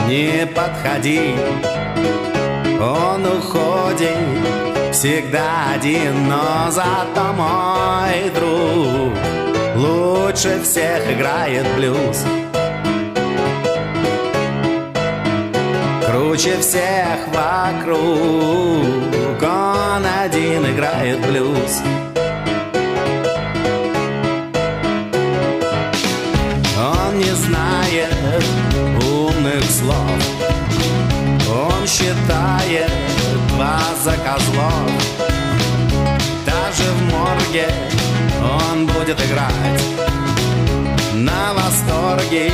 не 0.07 0.45
подходи. 0.47 1.35
Он 2.79 3.25
уходит 3.25 4.93
всегда 4.93 5.73
один 5.75 6.29
Но 6.29 6.71
зато 6.71 7.33
мой 7.33 8.29
друг 8.33 9.13
Лучше 9.75 10.61
всех 10.63 11.11
играет 11.11 11.65
блюз. 11.75 12.23
Круче 16.05 16.57
всех 16.59 17.27
вокруг 17.27 18.85
Он 19.41 20.05
один 20.23 20.65
играет 20.65 21.19
блюз 21.27 21.81
козлов 34.57 34.91
Даже 36.45 36.83
в 36.83 37.01
морге 37.11 37.67
он 38.41 38.85
будет 38.87 39.19
играть. 39.25 39.83
На 41.13 41.53
восторге 41.53 42.51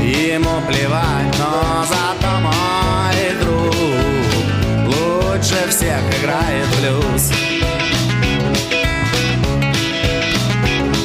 ему 0.00 0.60
плевать 0.68 1.34
Но 1.38 1.84
зато 1.88 2.40
мой 2.40 3.40
друг 3.40 3.74
Лучше 4.86 5.68
всех 5.68 6.00
играет 6.20 6.66
блюз. 6.78 7.32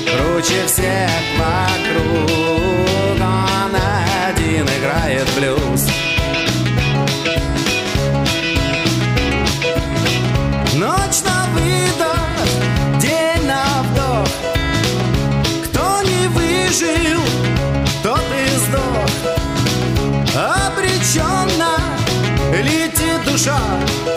Круче 0.05 0.65
всех 0.67 1.09
вокруг 1.37 2.31
Он 3.19 3.75
один 3.75 4.65
играет 4.65 5.27
блюз 5.35 5.96
dusza 23.37 24.16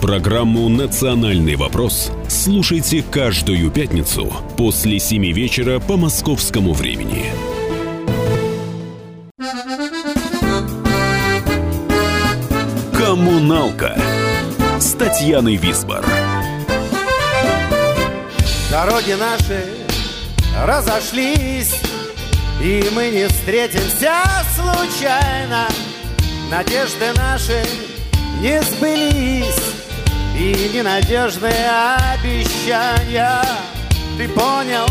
Программу 0.00 0.68
«Национальный 0.68 1.56
вопрос» 1.56 2.12
слушайте 2.28 3.02
каждую 3.02 3.68
пятницу 3.72 4.32
после 4.56 5.00
7 5.00 5.32
вечера 5.32 5.80
по 5.80 5.96
московскому 5.96 6.72
времени. 6.72 7.26
«Коммуналка» 12.96 14.00
с 14.78 14.92
Татьяной 14.92 15.56
Висбор. 15.56 16.04
Дороги 18.70 19.16
наши 19.18 19.64
разошлись, 20.64 21.74
и 22.62 22.88
мы 22.94 23.10
не 23.10 23.26
встретимся 23.26 24.22
случайно. 24.54 25.66
Надежды 26.50 27.06
наши 27.16 27.64
не 28.40 28.62
сбылись, 28.62 29.67
и 30.38 30.70
ненадежные 30.72 31.68
обещания. 32.14 33.42
Ты 34.16 34.28
понял 34.28 34.86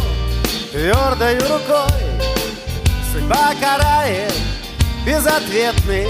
твердой 0.71 1.37
рукой, 1.39 2.03
судьба 3.11 3.53
карает 3.59 4.33
безответных, 5.05 6.07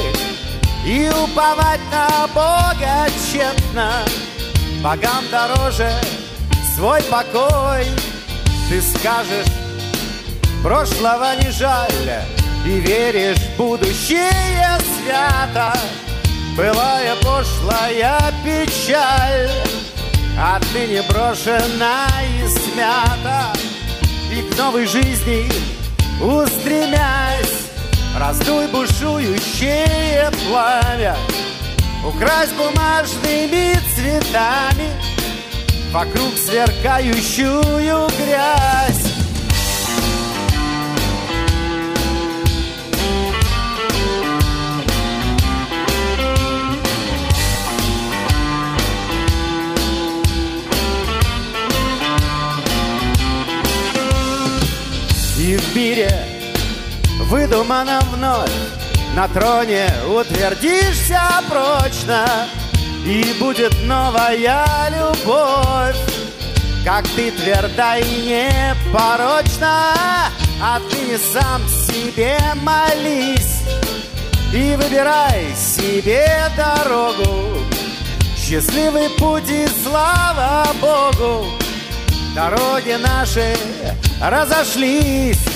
и 0.86 1.10
уповать 1.10 1.82
на 1.92 2.28
Бога 2.28 3.08
тщетно, 3.10 4.04
богам 4.82 5.24
дороже 5.30 5.92
свой 6.76 7.02
покой. 7.04 7.86
Ты 8.70 8.82
скажешь, 8.82 9.46
прошлого 10.64 11.36
не 11.44 11.52
жаль, 11.52 12.24
и 12.66 12.80
веришь 12.80 13.38
в 13.38 13.58
будущее 13.58 14.78
свято. 15.04 15.74
Былая 16.58 17.16
пошлая 17.18 18.34
печаль 18.44 19.48
Отныне 20.42 21.04
брошена 21.04 22.08
и 22.42 22.48
смята. 22.48 23.54
И 24.32 24.42
к 24.42 24.58
новой 24.58 24.88
жизни 24.88 25.48
устремясь 26.20 27.68
Раздуй 28.18 28.66
бушующее 28.70 30.32
пламя. 30.48 31.16
Укрась 32.04 32.50
бумажными 32.54 33.76
цветами 33.94 34.90
Вокруг 35.92 36.36
сверкающую 36.40 37.62
грязь 38.18 39.17
выдуманном 57.58 58.04
вновь. 58.14 58.52
На 59.16 59.28
троне 59.28 59.90
утвердишься 60.06 61.22
прочно 61.50 62.48
И 63.06 63.36
будет 63.40 63.74
новая 63.84 64.92
любовь. 64.92 65.98
Как 66.86 67.08
ты 67.16 67.32
тверда 67.32 67.98
и 67.98 68.74
непорочна 68.84 69.96
Отныне 70.62 71.18
сам 71.18 71.68
себе 71.68 72.38
молись. 72.62 73.64
И 74.54 74.76
выбирай 74.76 75.54
себе 75.56 76.50
дорогу. 76.56 77.60
Счастливый 78.38 79.10
путь 79.18 79.50
и 79.50 79.68
слава 79.84 80.66
Богу. 80.80 81.48
Дороги 82.34 82.98
наши 83.02 83.56
разошлись. 84.22 85.47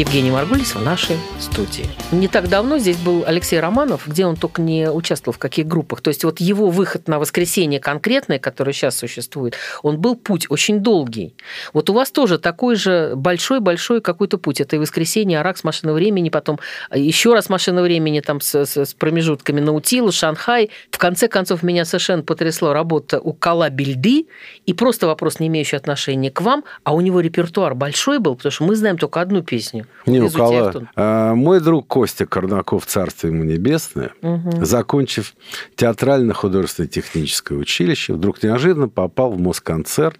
Евгений 0.00 0.30
Маргулис 0.30 0.74
в 0.74 0.82
нашей 0.82 1.18
студии. 1.38 1.86
Не 2.12 2.26
так 2.26 2.48
давно 2.48 2.78
здесь 2.78 2.96
был 2.96 3.22
Алексей 3.24 3.60
Романов, 3.60 4.08
где 4.08 4.26
он 4.26 4.34
только 4.34 4.60
не 4.60 4.90
участвовал 4.90 5.32
в 5.32 5.38
каких 5.38 5.68
группах. 5.68 6.00
То 6.00 6.08
есть 6.08 6.24
вот 6.24 6.40
его 6.40 6.68
выход 6.68 7.06
на 7.06 7.20
воскресенье 7.20 7.78
конкретное, 7.78 8.40
которое 8.40 8.72
сейчас 8.72 8.96
существует, 8.98 9.54
он 9.84 10.00
был 10.00 10.16
путь 10.16 10.46
очень 10.48 10.80
долгий. 10.80 11.36
Вот 11.72 11.88
у 11.88 11.92
вас 11.92 12.10
тоже 12.10 12.38
такой 12.38 12.74
же 12.74 13.12
большой-большой 13.14 14.00
какой-то 14.00 14.38
путь. 14.38 14.60
Это 14.60 14.74
и 14.74 14.80
воскресенье, 14.80 15.38
Аракс, 15.38 15.62
машина 15.62 15.92
времени, 15.92 16.30
потом 16.30 16.58
еще 16.92 17.32
раз 17.32 17.48
машина 17.48 17.80
времени 17.80 18.18
там 18.18 18.40
с, 18.40 18.66
с, 18.66 18.76
с 18.76 18.92
промежутками 18.94 19.60
Наутилус, 19.60 20.16
Шанхай. 20.16 20.70
В 20.90 20.98
конце 20.98 21.28
концов, 21.28 21.62
меня 21.62 21.84
совершенно 21.84 22.24
потрясла 22.24 22.74
работа 22.74 23.20
у 23.20 23.32
Кала 23.32 23.70
Бельды. 23.70 24.26
И 24.66 24.74
просто 24.74 25.06
вопрос, 25.06 25.38
не 25.38 25.46
имеющий 25.46 25.76
отношения 25.76 26.32
к 26.32 26.40
вам, 26.40 26.64
а 26.82 26.92
у 26.92 27.00
него 27.00 27.20
репертуар 27.20 27.76
большой 27.76 28.18
был, 28.18 28.34
потому 28.34 28.50
что 28.50 28.64
мы 28.64 28.74
знаем 28.74 28.98
только 28.98 29.20
одну 29.20 29.44
песню. 29.44 29.86
Не, 30.06 30.20
у 30.20 30.28
Кала. 30.28 30.72
А, 30.96 31.34
Мой 31.36 31.60
друг 31.60 31.99
Костя 32.00 32.24
Корнаков, 32.24 32.86
царство 32.86 33.26
ему 33.26 33.44
небесное, 33.44 34.14
закончив 34.62 35.34
театрально-художественное 35.76 36.88
техническое 36.88 37.56
училище, 37.56 38.14
вдруг 38.14 38.42
неожиданно 38.42 38.88
попал 38.88 39.32
в 39.32 39.38
Москонцерт 39.38 40.18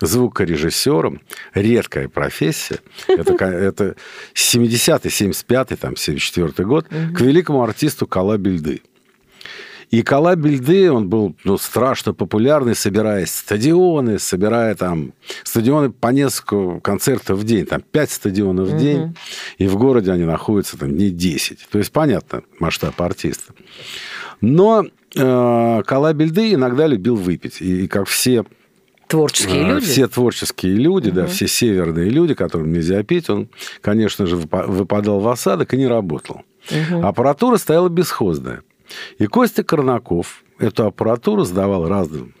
звукорежиссером, 0.00 1.20
редкая 1.52 2.08
профессия, 2.08 2.78
это, 3.08 3.34
это 3.44 3.96
70-й, 4.34 5.08
75-й, 5.10 5.76
там, 5.76 5.92
74-й 5.92 6.64
год, 6.64 6.86
к 6.88 7.20
великому 7.20 7.62
артисту 7.62 8.06
Кала 8.06 8.38
Бельды. 8.38 8.80
И 9.90 10.02
Кала 10.02 10.36
Бельды, 10.36 10.92
он 10.92 11.08
был 11.08 11.34
ну, 11.44 11.56
страшно 11.56 12.12
популярный, 12.12 12.74
собирая 12.74 13.24
стадионы, 13.26 14.18
собирая 14.18 14.74
там 14.74 15.12
стадионы 15.44 15.90
по 15.90 16.08
несколько 16.08 16.80
концертов 16.80 17.38
в 17.38 17.44
день, 17.44 17.64
там 17.64 17.80
5 17.80 18.10
стадионов 18.10 18.68
в 18.68 18.76
день, 18.76 19.16
и 19.56 19.66
в 19.66 19.76
городе 19.76 20.12
они 20.12 20.24
находятся 20.24 20.76
там 20.78 20.92
дней 20.92 21.10
10. 21.10 21.68
То 21.70 21.78
есть, 21.78 21.90
понятно, 21.90 22.42
масштаб 22.60 23.00
артиста. 23.00 23.54
Но 24.40 24.84
э, 25.16 25.82
Кала 25.86 26.12
Бельды 26.12 26.52
иногда 26.52 26.86
любил 26.86 27.16
выпить. 27.16 27.60
И, 27.60 27.84
и 27.84 27.88
как 27.88 28.06
все 28.08 28.44
Творческие 29.08 29.64
а, 29.64 29.68
люди. 29.68 29.86
Все 29.86 30.06
творческие 30.06 30.74
люди, 30.74 31.10
да, 31.10 31.26
все 31.26 31.48
северные 31.48 32.10
люди, 32.10 32.34
которым 32.34 32.70
нельзя 32.70 33.02
пить, 33.02 33.30
он, 33.30 33.48
конечно 33.80 34.26
же, 34.26 34.36
выпа- 34.36 34.66
выпадал 34.66 35.20
в 35.20 35.28
осадок 35.28 35.72
и 35.72 35.78
не 35.78 35.86
работал. 35.86 36.42
Аппаратура 37.02 37.56
стояла 37.56 37.88
бесхозная. 37.88 38.62
И 39.18 39.26
Костя 39.26 39.62
Корнаков 39.62 40.44
эту 40.58 40.86
аппаратуру 40.86 41.44
сдавал 41.44 41.88
разным 41.88 42.34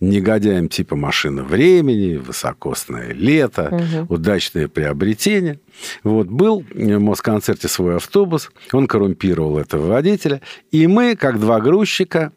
негодяям 0.00 0.68
типа 0.68 0.96
машина 0.96 1.42
времени, 1.42 2.16
высокосное 2.16 3.12
лето, 3.12 4.06
удачное 4.08 4.68
приобретение. 4.68 5.60
Вот, 6.02 6.26
был 6.26 6.64
в 6.72 6.98
Москонцерте 6.98 7.68
свой 7.68 7.96
автобус, 7.96 8.50
он 8.72 8.86
коррумпировал 8.86 9.58
этого 9.58 9.86
водителя, 9.86 10.40
и 10.70 10.86
мы, 10.86 11.16
как 11.16 11.38
два 11.38 11.60
грузчика, 11.60 12.32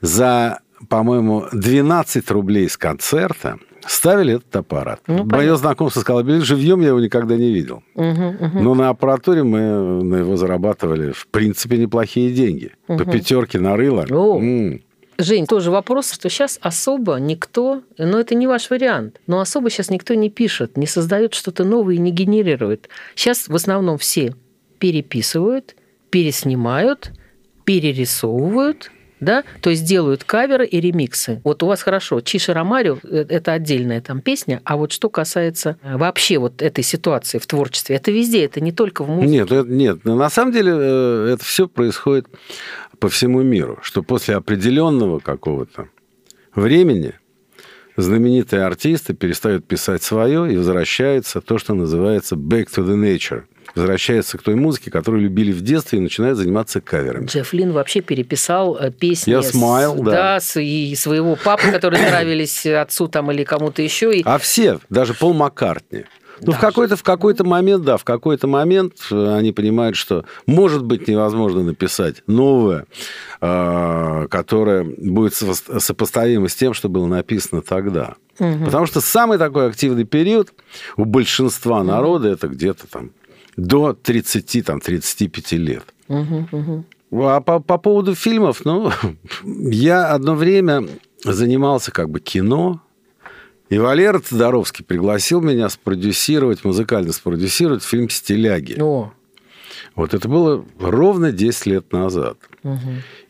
за, 0.00 0.60
по-моему, 0.88 1.46
12 1.52 2.30
рублей 2.30 2.68
с 2.68 2.76
концерта 2.76 3.58
ставили 3.86 4.34
этот 4.36 4.54
аппарат. 4.56 5.00
Ну, 5.06 5.24
Мое 5.24 5.56
знакомство 5.56 6.00
с 6.00 6.04
Колобель 6.04 6.42
живьем 6.42 6.80
я 6.80 6.88
его 6.88 7.00
никогда 7.00 7.36
не 7.36 7.52
видел. 7.52 7.82
Но 7.94 8.74
на 8.74 8.88
аппаратуре 8.90 9.42
мы 9.42 10.02
на 10.02 10.16
его 10.16 10.36
зарабатывали, 10.36 11.12
в 11.12 11.26
принципе, 11.28 11.78
неплохие 11.78 12.32
деньги. 12.32 12.72
По 12.86 13.04
пятерке 13.04 13.58
нарыло. 13.58 14.06
О. 14.10 14.40
Жень, 15.18 15.46
тоже 15.46 15.70
вопрос, 15.70 16.10
что 16.10 16.28
сейчас 16.28 16.58
особо 16.62 17.16
никто, 17.16 17.82
но 17.98 18.18
это 18.18 18.34
не 18.34 18.46
ваш 18.46 18.70
вариант, 18.70 19.20
но 19.26 19.40
особо 19.40 19.70
сейчас 19.70 19.90
никто 19.90 20.14
не 20.14 20.30
пишет, 20.30 20.76
не 20.76 20.86
создает 20.86 21.34
что-то 21.34 21.64
новое 21.64 21.94
и 21.94 21.98
не 21.98 22.10
генерирует. 22.10 22.88
Сейчас 23.14 23.46
в 23.46 23.54
основном 23.54 23.98
все 23.98 24.34
переписывают, 24.78 25.76
переснимают, 26.10 27.12
перерисовывают, 27.64 28.90
да, 29.22 29.44
то 29.60 29.70
есть 29.70 29.84
делают 29.84 30.24
каверы 30.24 30.66
и 30.66 30.80
ремиксы. 30.80 31.40
Вот 31.44 31.62
у 31.62 31.66
вас 31.66 31.82
хорошо, 31.82 32.20
Чиша 32.20 32.52
Ромарио– 32.52 32.98
это 33.02 33.52
отдельная 33.52 34.00
там 34.00 34.20
песня, 34.20 34.60
а 34.64 34.76
вот 34.76 34.92
что 34.92 35.08
касается 35.08 35.76
э, 35.82 35.96
вообще 35.96 36.38
вот 36.38 36.60
этой 36.60 36.84
ситуации 36.84 37.38
в 37.38 37.46
творчестве, 37.46 37.96
это 37.96 38.10
везде, 38.10 38.44
это 38.44 38.60
не 38.60 38.72
только 38.72 39.04
в 39.04 39.08
музыке. 39.08 39.28
Нет, 39.32 39.52
это- 39.52 39.68
нет. 39.68 40.04
На 40.04 40.28
самом 40.28 40.52
деле 40.52 40.72
э, 40.74 41.30
это 41.34 41.44
все 41.44 41.68
происходит 41.68 42.26
по 42.98 43.08
всему 43.08 43.42
миру, 43.42 43.78
что 43.82 44.02
после 44.02 44.34
определенного 44.36 45.18
какого-то 45.20 45.88
времени 46.54 47.14
знаменитые 47.96 48.64
артисты 48.64 49.14
перестают 49.14 49.66
писать 49.66 50.02
свое 50.02 50.52
и 50.52 50.56
возвращается 50.56 51.40
то, 51.40 51.58
что 51.58 51.74
называется 51.74 52.36
back 52.36 52.66
to 52.74 52.84
the 52.84 52.96
nature. 52.96 53.44
Возвращается 53.74 54.36
к 54.38 54.42
той 54.42 54.54
музыке, 54.54 54.90
которую 54.90 55.22
любили 55.22 55.50
в 55.52 55.60
детстве, 55.62 55.98
и 55.98 56.02
начинают 56.02 56.36
заниматься 56.38 56.80
каверами. 56.80 57.26
Джефф 57.26 57.52
Лин 57.54 57.72
вообще 57.72 58.00
переписал 58.02 58.76
э, 58.76 58.90
песни 58.90 59.30
Я 59.30 59.42
смайл, 59.42 59.96
с, 59.96 60.00
да. 60.02 60.40
с- 60.40 60.60
и 60.60 60.94
своего 60.94 61.36
папы, 61.36 61.70
которые 61.70 62.06
нравились 62.08 62.66
отцу 62.66 63.08
там 63.08 63.30
или 63.32 63.44
кому-то 63.44 63.80
еще. 63.82 64.14
И... 64.14 64.22
А 64.24 64.38
все, 64.38 64.78
даже 64.90 65.14
Пол 65.14 65.32
Маккартни. 65.32 66.04
Ну, 66.44 66.52
в 66.52 66.58
какой-то, 66.58 66.96
в 66.96 67.02
какой-то 67.04 67.44
момент, 67.44 67.84
да, 67.84 67.96
в 67.96 68.04
какой-то 68.04 68.48
момент 68.48 68.94
э, 69.12 69.34
они 69.36 69.52
понимают, 69.52 69.96
что 69.96 70.24
может 70.46 70.82
быть 70.84 71.06
невозможно 71.06 71.62
написать 71.62 72.22
новое, 72.26 72.86
э, 73.40 74.26
которое 74.30 74.84
будет 74.84 75.34
со- 75.34 75.80
сопоставимо 75.80 76.48
с 76.48 76.54
тем, 76.54 76.74
что 76.74 76.88
было 76.88 77.06
написано 77.06 77.62
тогда. 77.62 78.14
Потому 78.38 78.86
что 78.86 79.00
самый 79.00 79.38
такой 79.38 79.68
активный 79.68 80.04
период 80.04 80.52
у 80.96 81.04
большинства 81.04 81.84
народа 81.84 82.28
это 82.28 82.48
где-то 82.48 82.88
там 82.88 83.10
до 83.56 83.92
30, 83.94 84.64
там, 84.64 84.80
35 84.80 85.52
лет. 85.52 85.84
А 86.08 87.40
по, 87.40 87.60
по 87.60 87.78
поводу 87.78 88.14
фильмов, 88.14 88.62
ну, 88.64 88.90
я 89.44 90.08
одно 90.08 90.34
время 90.34 90.88
занимался 91.24 91.92
как 91.92 92.08
бы 92.10 92.20
кино, 92.20 92.80
и 93.68 93.78
Валера 93.78 94.18
Тодоровский 94.18 94.84
пригласил 94.84 95.40
меня 95.40 95.68
спродюсировать, 95.68 96.64
музыкально 96.64 97.12
спродюсировать 97.12 97.82
фильм 97.82 98.10
«Стиляги». 98.10 98.76
О, 98.78 99.12
Вот 99.94 100.12
это 100.12 100.28
было 100.28 100.64
ровно 100.78 101.32
10 101.32 101.66
лет 101.66 101.92
назад. 101.92 102.36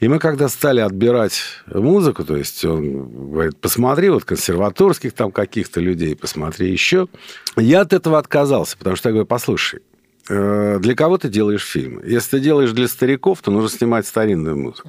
И 0.00 0.08
мы 0.08 0.18
когда 0.18 0.48
стали 0.48 0.80
отбирать 0.80 1.40
музыку, 1.66 2.24
то 2.24 2.36
есть 2.36 2.64
он 2.64 3.30
говорит, 3.30 3.56
посмотри 3.58 4.10
вот 4.10 4.24
консерваторских 4.24 5.12
там 5.12 5.30
каких-то 5.30 5.80
людей, 5.80 6.16
посмотри 6.16 6.70
еще. 6.70 7.08
Я 7.56 7.82
от 7.82 7.92
этого 7.92 8.18
отказался, 8.18 8.76
потому 8.76 8.96
что 8.96 9.08
я 9.08 9.12
говорю, 9.12 9.26
послушай, 9.26 9.80
для 10.28 10.94
кого 10.94 11.18
ты 11.18 11.28
делаешь 11.28 11.64
фильмы? 11.64 12.02
Если 12.06 12.36
ты 12.36 12.40
делаешь 12.40 12.72
для 12.72 12.88
стариков, 12.88 13.40
то 13.42 13.50
нужно 13.50 13.76
снимать 13.76 14.06
старинную 14.06 14.56
музыку. 14.56 14.88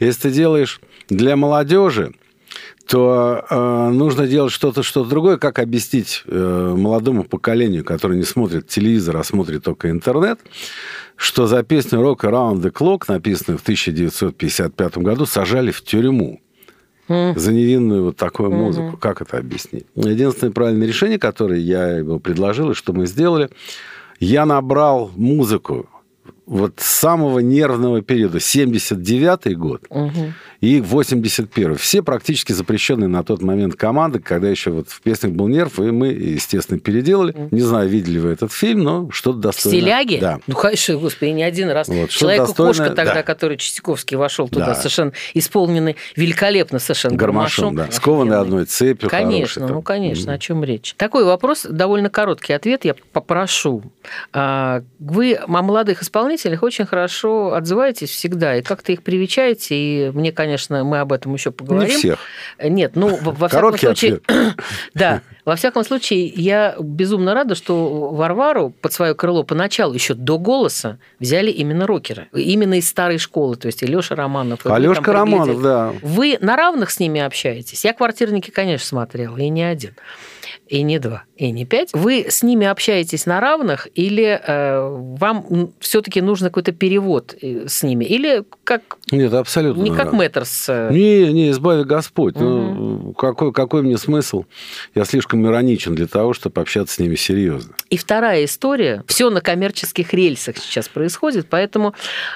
Если 0.00 0.22
ты 0.22 0.30
делаешь 0.30 0.80
для 1.08 1.36
молодежи, 1.36 2.12
то 2.86 3.44
э, 3.48 3.90
нужно 3.90 4.26
делать 4.26 4.52
что-то, 4.52 4.82
что-то 4.82 5.10
другое. 5.10 5.36
Как 5.36 5.58
объяснить 5.58 6.22
э, 6.26 6.74
молодому 6.76 7.24
поколению, 7.24 7.84
которое 7.84 8.16
не 8.16 8.24
смотрит 8.24 8.66
телевизор, 8.66 9.18
а 9.18 9.24
смотрит 9.24 9.62
только 9.62 9.90
интернет, 9.90 10.40
что 11.14 11.46
за 11.46 11.62
песню 11.62 12.00
«Rock 12.00 12.20
Around 12.20 12.62
the 12.62 12.72
Clock», 12.72 13.04
написанную 13.08 13.58
в 13.58 13.62
1955 13.62 14.98
году, 14.98 15.26
сажали 15.26 15.70
в 15.70 15.82
тюрьму 15.82 16.40
за 17.08 17.52
невинную 17.52 18.04
вот 18.04 18.16
такую 18.16 18.50
музыку. 18.50 18.96
Как 18.98 19.22
это 19.22 19.38
объяснить? 19.38 19.86
Единственное 19.94 20.52
правильное 20.52 20.86
решение, 20.86 21.18
которое 21.18 21.58
я 21.58 21.98
ему 21.98 22.20
предложил, 22.20 22.70
и 22.70 22.74
что 22.74 22.92
мы 22.92 23.06
сделали, 23.06 23.48
я 24.20 24.46
набрал 24.46 25.10
музыку 25.16 25.86
вот 26.48 26.74
с 26.78 26.86
самого 26.86 27.40
нервного 27.40 28.00
периода, 28.00 28.38
79-й 28.38 29.54
год 29.54 29.82
и 30.60 30.78
81-й. 30.80 31.76
Все 31.76 32.02
практически 32.02 32.52
запрещенные 32.52 33.06
на 33.08 33.22
тот 33.22 33.42
момент 33.42 33.76
команды, 33.76 34.18
когда 34.18 34.48
еще 34.48 34.70
вот 34.70 34.88
в 34.88 35.00
песнях 35.02 35.32
был 35.32 35.46
нерв, 35.46 35.78
и 35.78 35.90
мы, 35.90 36.08
естественно, 36.08 36.80
переделали. 36.80 37.34
Не 37.50 37.60
знаю, 37.60 37.88
видели 37.88 38.18
вы 38.18 38.30
этот 38.30 38.52
фильм, 38.52 38.82
но 38.82 39.10
что-то 39.10 39.38
достойное. 39.38 39.80
Стиляги? 39.80 40.18
Да. 40.20 40.40
Ну, 40.46 40.54
конечно, 40.56 40.96
господи, 40.96 41.30
не 41.30 41.42
один 41.42 41.68
раз. 41.70 41.88
Вот, 41.88 42.08
Человек-кошка 42.10 42.90
тогда, 42.90 43.14
да. 43.14 43.22
который 43.22 43.58
Чистяковский 43.58 44.16
вошел 44.16 44.48
туда, 44.48 44.66
Да. 44.66 44.74
совершенно 44.74 45.12
исполненный 45.34 45.96
великолепно 46.16 46.78
совершенно 46.78 47.16
Гармошом, 47.16 47.74
да. 47.74 47.82
гармошом. 47.82 48.00
Скованный 48.00 48.36
Офигенный. 48.36 48.42
одной 48.46 48.64
цепью. 48.64 49.10
Конечно, 49.10 49.60
хороший 49.62 49.74
ну, 49.74 49.82
конечно, 49.82 50.32
о 50.32 50.38
чем 50.38 50.64
речь. 50.64 50.94
Такой 50.96 51.24
вопрос, 51.24 51.66
довольно 51.68 52.08
короткий 52.10 52.54
ответ, 52.54 52.84
я 52.84 52.94
попрошу. 53.12 53.82
А, 54.32 54.82
Вы 54.98 55.34
о 55.34 55.46
молодых 55.46 56.02
исполнителях 56.02 56.37
очень 56.46 56.86
хорошо 56.86 57.54
отзываетесь 57.54 58.10
всегда, 58.10 58.56
и 58.56 58.62
как-то 58.62 58.92
их 58.92 59.02
привечаете, 59.02 59.74
и 59.74 60.10
мне, 60.10 60.32
конечно, 60.32 60.84
мы 60.84 61.00
об 61.00 61.12
этом 61.12 61.34
еще 61.34 61.50
поговорим. 61.50 61.90
Не 61.90 61.96
всех. 61.96 62.18
Нет, 62.62 62.92
ну, 62.94 63.08
во, 63.08 63.32
во 63.32 63.48
всяком 63.48 63.72
Короткий 63.72 63.86
случае... 63.86 64.20
Да, 64.94 65.22
во 65.44 65.56
всяком 65.56 65.84
случае, 65.84 66.26
я 66.26 66.76
безумно 66.78 67.34
рада, 67.34 67.54
что 67.54 68.10
Варвару 68.10 68.70
под 68.80 68.92
свое 68.92 69.14
крыло 69.14 69.44
поначалу, 69.44 69.94
еще 69.94 70.14
до 70.14 70.38
голоса, 70.38 70.98
взяли 71.20 71.50
именно 71.50 71.86
рокеры. 71.86 72.28
Именно 72.32 72.74
из 72.74 72.88
старой 72.88 73.18
школы, 73.18 73.56
то 73.56 73.66
есть 73.66 73.82
и 73.82 73.86
Леша 73.86 74.14
Романов. 74.14 74.60
и 74.66 74.68
там 75.04 75.14
Романов, 75.14 75.62
да. 75.62 75.92
Вы 76.02 76.38
на 76.40 76.56
равных 76.56 76.90
с 76.90 77.00
ними 77.00 77.20
общаетесь? 77.20 77.84
Я 77.84 77.92
«Квартирники», 77.92 78.50
конечно, 78.50 78.86
смотрела, 78.86 79.36
и 79.38 79.48
не 79.48 79.62
один. 79.62 79.94
И 80.68 80.82
не 80.82 80.98
два, 80.98 81.24
и 81.36 81.50
не 81.50 81.64
пять. 81.64 81.90
Вы 81.94 82.26
с 82.28 82.42
ними 82.42 82.66
общаетесь 82.66 83.24
на 83.24 83.40
равных, 83.40 83.88
или 83.94 84.40
э, 84.46 84.80
вам 85.18 85.72
все-таки 85.80 86.20
нужно 86.20 86.48
какой-то 86.48 86.72
перевод 86.72 87.34
э, 87.40 87.66
с 87.68 87.82
ними? 87.82 88.04
Или 88.04 88.44
как 88.64 88.82
Нет, 89.10 89.32
абсолютно. 89.32 89.82
не 89.82 89.90
как 89.90 90.10
да. 90.10 90.16
мэтр 90.16 90.44
с... 90.44 90.68
э, 90.68 90.92
Не, 90.92 91.32
не, 91.32 91.50
избави 91.50 91.84
Господь. 91.84 92.36
Ну, 92.36 93.14
какой, 93.16 93.52
какой 93.52 93.82
мне 93.82 93.96
смысл? 93.96 94.44
Я 94.94 95.04
слишком 95.04 95.46
ироничен 95.46 95.94
для 95.94 96.06
того, 96.06 96.34
чтобы 96.34 96.60
общаться 96.60 96.96
с 96.96 96.98
ними 96.98 97.14
серьезно. 97.14 97.74
И 97.88 97.96
вторая 97.96 98.44
история. 98.44 99.04
Все 99.06 99.30
на 99.30 99.40
коммерческих 99.40 100.12
рельсах 100.12 100.58
сейчас 100.58 100.88
происходит, 100.88 101.46
поэтому 101.48 101.94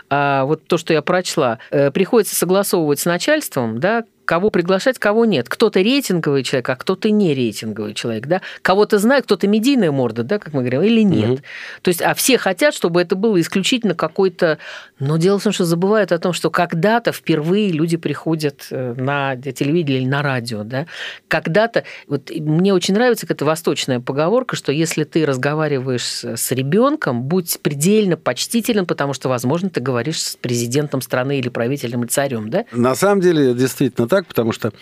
а, 0.08 0.44
вот 0.44 0.66
то, 0.66 0.78
что 0.78 0.94
я 0.94 1.02
прочла, 1.02 1.58
э, 1.70 1.90
приходится 1.90 2.34
согласовывать 2.34 3.00
с 3.00 3.04
начальством, 3.04 3.78
да, 3.78 4.04
кого 4.24 4.50
приглашать, 4.50 4.98
кого 4.98 5.24
нет. 5.24 5.48
Кто-то 5.48 5.80
рейтинговый 5.80 6.42
человек, 6.42 6.68
а 6.68 6.76
кто-то 6.76 7.10
не 7.10 7.34
рейтинговый 7.34 7.94
человек, 7.94 8.26
да. 8.26 8.40
Кого-то 8.62 8.98
знает, 8.98 9.24
кто-то 9.24 9.46
медийная 9.48 9.90
морда, 9.90 10.22
да, 10.22 10.38
как 10.38 10.52
мы 10.52 10.60
говорим, 10.60 10.82
или 10.82 11.02
нет. 11.02 11.30
Мгм. 11.30 11.42
То 11.82 11.88
есть, 11.88 12.02
а 12.02 12.14
все 12.14 12.38
хотят, 12.38 12.74
чтобы 12.74 13.02
это 13.02 13.16
было 13.16 13.40
исключительно 13.40 13.94
какой-то... 13.94 14.58
Но 14.98 15.16
дело 15.16 15.38
в 15.38 15.42
том, 15.42 15.52
что 15.52 15.64
забывают 15.64 16.12
о 16.12 16.18
том, 16.18 16.32
что 16.32 16.50
когда-то 16.50 17.12
впервые 17.12 17.70
люди 17.70 17.96
приходят 17.96 18.66
э, 18.70 18.94
на 18.96 19.36
телевидение 19.36 20.02
или 20.02 20.08
на 20.08 20.22
радио, 20.22 20.62
да. 20.62 20.86
Когда-то... 21.28 21.84
Вот 22.06 22.30
мне 22.30 22.72
очень 22.72 22.94
нравится 22.94 23.26
эта 23.28 23.44
восточная 23.44 24.00
поговорка, 24.00 24.56
что 24.56 24.72
если 24.72 25.04
ты 25.04 25.26
разговариваешь 25.26 26.04
с, 26.04 26.36
с 26.36 26.52
ребенком, 26.52 27.22
будь 27.22 27.58
предельно 27.62 28.16
почтителен, 28.16 28.86
потому 28.86 29.12
что, 29.12 29.28
возможно, 29.28 29.70
ты 29.70 29.80
говоришь 29.80 30.20
с 30.22 30.36
президентом 30.36 31.00
страны 31.00 31.38
или 31.38 31.48
правителем 31.48 32.02
или 32.02 32.08
царем, 32.08 32.50
да? 32.50 32.64
На 32.72 32.94
самом 32.94 33.20
деле, 33.20 33.54
действительно 33.54 34.08
так, 34.12 34.26
потому 34.26 34.52
что 34.52 34.74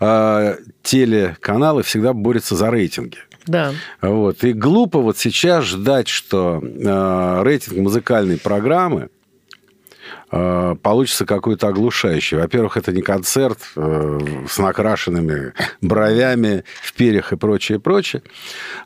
э, 0.00 0.56
телеканалы 0.82 1.84
всегда 1.84 2.12
борются 2.12 2.56
за 2.56 2.72
рейтинги. 2.72 3.18
Да. 3.46 3.70
Вот. 4.02 4.42
И 4.42 4.52
глупо 4.52 4.98
вот 4.98 5.16
сейчас 5.16 5.64
ждать, 5.64 6.08
что 6.08 6.60
э, 6.60 7.42
рейтинг 7.44 7.78
музыкальной 7.78 8.36
программы 8.36 9.10
э, 10.32 10.74
получится 10.82 11.24
какой-то 11.24 11.68
оглушающий. 11.68 12.36
Во-первых, 12.36 12.76
это 12.76 12.90
не 12.90 13.02
концерт 13.02 13.60
э, 13.76 14.18
с 14.48 14.58
накрашенными 14.58 15.52
бровями 15.80 16.64
в 16.82 16.94
перьях 16.94 17.32
и 17.32 17.36
прочее, 17.36 17.78
прочее. 17.78 18.22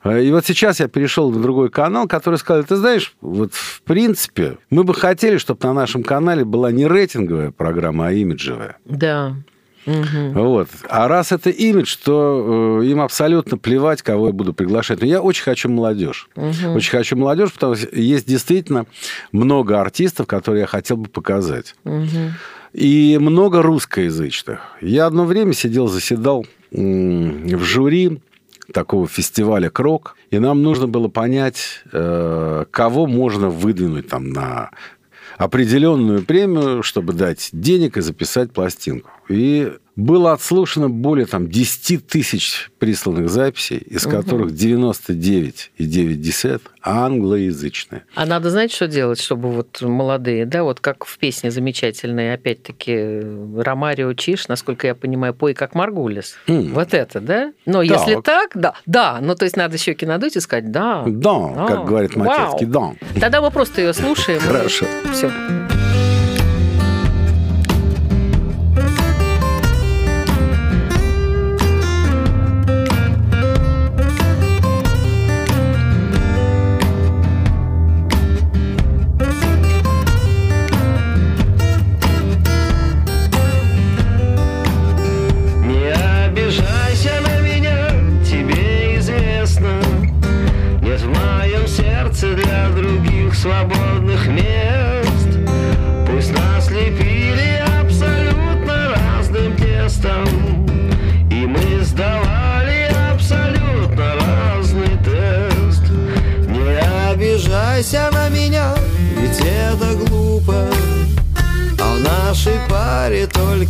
Э, 0.04 0.22
И 0.22 0.30
вот 0.32 0.44
сейчас 0.44 0.80
я 0.80 0.88
перешел 0.88 1.30
на 1.30 1.40
другой 1.40 1.70
канал, 1.70 2.06
который 2.06 2.38
сказал, 2.38 2.64
ты 2.64 2.76
знаешь, 2.76 3.14
вот 3.22 3.54
в 3.54 3.80
принципе 3.82 4.58
мы 4.68 4.84
бы 4.84 4.92
хотели, 4.92 5.38
чтобы 5.38 5.60
на 5.62 5.72
нашем 5.72 6.02
канале 6.02 6.44
была 6.44 6.72
не 6.72 6.86
рейтинговая 6.86 7.52
программа, 7.52 8.08
а 8.08 8.12
имиджевая. 8.12 8.76
Да. 8.84 9.34
Мгм. 9.88 10.32
Вот. 10.34 10.68
А 10.88 11.08
раз 11.08 11.32
это 11.32 11.48
имидж, 11.48 11.96
то 12.04 12.80
э, 12.82 12.86
им 12.86 13.00
абсолютно 13.00 13.56
плевать, 13.56 14.02
кого 14.02 14.26
я 14.26 14.32
буду 14.32 14.52
приглашать. 14.52 15.00
Но 15.00 15.06
я 15.06 15.22
очень 15.22 15.42
хочу 15.42 15.68
молодежь. 15.70 16.28
Очень 16.36 16.90
хочу 16.90 17.16
молодежь, 17.16 17.52
потому 17.52 17.74
что 17.74 17.88
есть 17.96 18.26
действительно 18.26 18.86
много 19.32 19.80
артистов, 19.80 20.26
которые 20.26 20.62
я 20.62 20.66
хотел 20.66 20.98
бы 20.98 21.08
показать. 21.08 21.74
Мгм. 21.84 22.34
И 22.74 23.16
много 23.18 23.62
русскоязычных. 23.62 24.60
Я 24.82 25.06
одно 25.06 25.24
время 25.24 25.54
сидел, 25.54 25.88
заседал 25.88 26.46
в 26.70 27.62
жюри 27.64 28.20
такого 28.74 29.08
фестиваля 29.08 29.70
«Крок», 29.70 30.16
и 30.30 30.38
нам 30.38 30.62
нужно 30.62 30.86
было 30.86 31.08
понять, 31.08 31.82
э, 31.90 32.66
кого 32.70 33.06
можно 33.06 33.48
выдвинуть 33.48 34.08
там 34.08 34.28
на 34.28 34.70
определенную 35.38 36.22
премию, 36.22 36.82
чтобы 36.82 37.14
дать 37.14 37.48
денег 37.52 37.96
и 37.96 38.02
записать 38.02 38.52
пластинку. 38.52 39.10
И 39.28 39.72
было 39.96 40.32
отслушано 40.32 40.88
более 40.88 41.26
там, 41.26 41.50
10 41.50 42.06
тысяч 42.06 42.70
присланных 42.78 43.28
записей, 43.28 43.78
из 43.78 44.04
которых 44.04 44.52
99,9 44.52 46.60
англоязычные. 46.82 48.04
А 48.14 48.24
надо 48.24 48.50
знать, 48.50 48.72
что 48.72 48.86
делать, 48.86 49.20
чтобы 49.20 49.50
вот 49.50 49.82
молодые, 49.82 50.46
да, 50.46 50.62
вот 50.62 50.78
как 50.80 51.04
в 51.04 51.18
песне 51.18 51.50
замечательной, 51.50 52.34
опять-таки, 52.34 53.20
Ромарио 53.56 54.12
Чиш, 54.14 54.48
насколько 54.48 54.86
я 54.86 54.94
понимаю, 54.94 55.34
пой 55.34 55.54
как 55.54 55.74
Маргулис. 55.74 56.36
М. 56.46 56.72
Вот 56.74 56.94
это, 56.94 57.20
да? 57.20 57.52
Но 57.66 57.84
Так. 57.84 57.98
если 57.98 58.20
так, 58.20 58.50
да, 58.54 58.74
да, 58.86 59.18
ну 59.20 59.34
то 59.34 59.44
есть 59.44 59.56
надо 59.56 59.76
щеки 59.78 60.06
надуть 60.06 60.36
и 60.36 60.40
сказать 60.40 60.70
да. 60.70 61.02
Да, 61.06 61.66
как 61.66 61.80
А, 61.80 61.84
говорит 61.84 62.14
вау. 62.14 62.58
да. 62.66 62.92
Тогда 63.20 63.40
мы 63.40 63.50
просто 63.50 63.80
ее 63.82 63.92
слушаем. 63.92 64.40
Хорошо. 64.40 64.86
Все. 65.12 65.30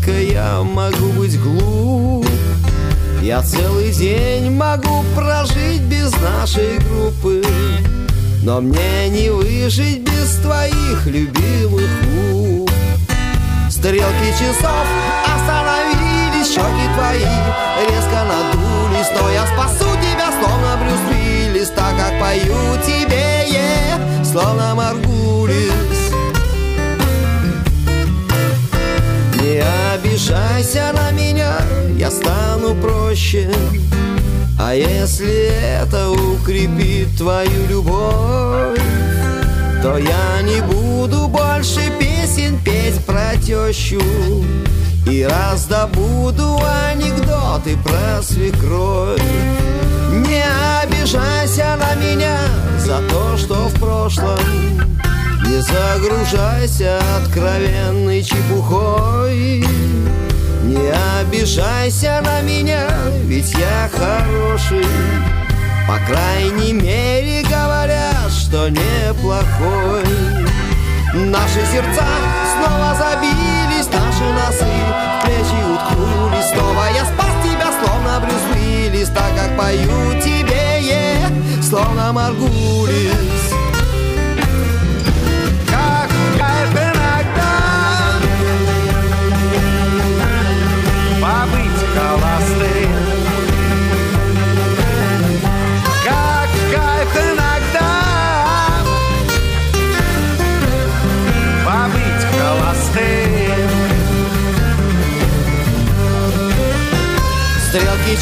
Только 0.08 0.20
я 0.22 0.62
могу 0.62 1.12
быть 1.12 1.38
глуп. 1.40 2.26
Я 3.20 3.42
целый 3.42 3.92
день 3.92 4.50
могу 4.50 5.04
прожить 5.14 5.82
без 5.82 6.12
нашей 6.20 6.78
группы 6.78 7.42
Но 8.42 8.60
мне 8.60 9.08
не 9.10 9.28
выжить 9.28 10.00
без 10.00 10.36
твоих 10.36 11.04
любимых 11.04 11.90
губ 12.04 12.70
Стрелки 13.68 14.30
часов 14.38 14.86
остановились, 15.26 16.48
щеки 16.48 16.88
твои 16.96 17.26
резко 17.90 18.24
надулись 18.24 19.10
Но 19.20 19.30
я 19.30 19.46
спасу 19.46 19.90
тебя, 19.96 20.30
словно 20.40 20.78
Брюс 20.78 21.18
Уиллис 21.18 21.68
Так 21.70 21.96
как 21.98 22.18
пою 22.20 22.78
тебе, 22.86 23.46
yeah, 23.50 24.24
словно 24.24 24.74
Маргулис 24.74 25.17
обижайся 30.28 30.92
на 30.92 31.10
меня, 31.12 31.56
я 31.98 32.10
стану 32.10 32.74
проще. 32.74 33.50
А 34.60 34.74
если 34.74 35.50
это 35.80 36.10
укрепит 36.10 37.16
твою 37.16 37.66
любовь 37.68 38.80
То 39.80 39.96
я 39.96 40.42
не 40.42 40.60
буду 40.62 41.28
больше 41.28 41.80
песен 42.00 42.58
петь 42.64 43.04
про 43.06 43.36
тещу. 43.36 44.00
И 45.06 45.22
раздобуду 45.22 46.60
анекдоты 46.90 47.78
про 47.84 48.20
свекровь 48.20 49.22
Не 50.10 50.44
обижайся 50.82 51.76
на 51.78 51.94
меня 51.94 52.36
за 52.78 53.00
то, 53.08 53.36
что 53.38 53.54
в 53.68 53.74
прошлом 53.74 54.38
не 55.48 55.62
загружайся 55.62 57.00
откровенной 57.16 58.22
чепухой. 58.22 59.64
Не 60.64 60.92
обижайся 61.20 62.20
на 62.24 62.42
меня, 62.42 62.86
ведь 63.24 63.52
я 63.54 63.88
хороший. 63.90 64.86
По 65.86 65.98
крайней 66.06 66.74
мере 66.74 67.42
говорят, 67.48 68.30
что 68.30 68.68
неплохой. 68.68 70.04
Наши 71.14 71.60
сердца 71.72 72.06
снова 72.52 72.94
забились, 72.98 73.88
наши 73.90 74.24
носы 74.34 74.66
в 74.66 75.24
плечи 75.24 75.60
уткнулись. 75.72 76.50
Снова 76.52 76.84
я 76.94 77.04
спас 77.06 77.32
тебя, 77.42 77.72
словно 77.80 78.20
Брюс 78.20 78.42
Уиллис 78.54 79.08
Так 79.08 79.34
как 79.34 79.56
пою 79.56 80.20
тебе, 80.20 80.80
yeah, 80.82 81.62
словно 81.62 82.12
Маргулис 82.12 83.37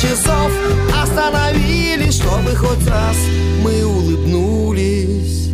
часов 0.01 0.51
остановились, 1.03 2.17
чтобы 2.17 2.55
хоть 2.55 2.87
раз 2.87 3.17
мы 3.63 3.85
улыбнулись. 3.85 5.49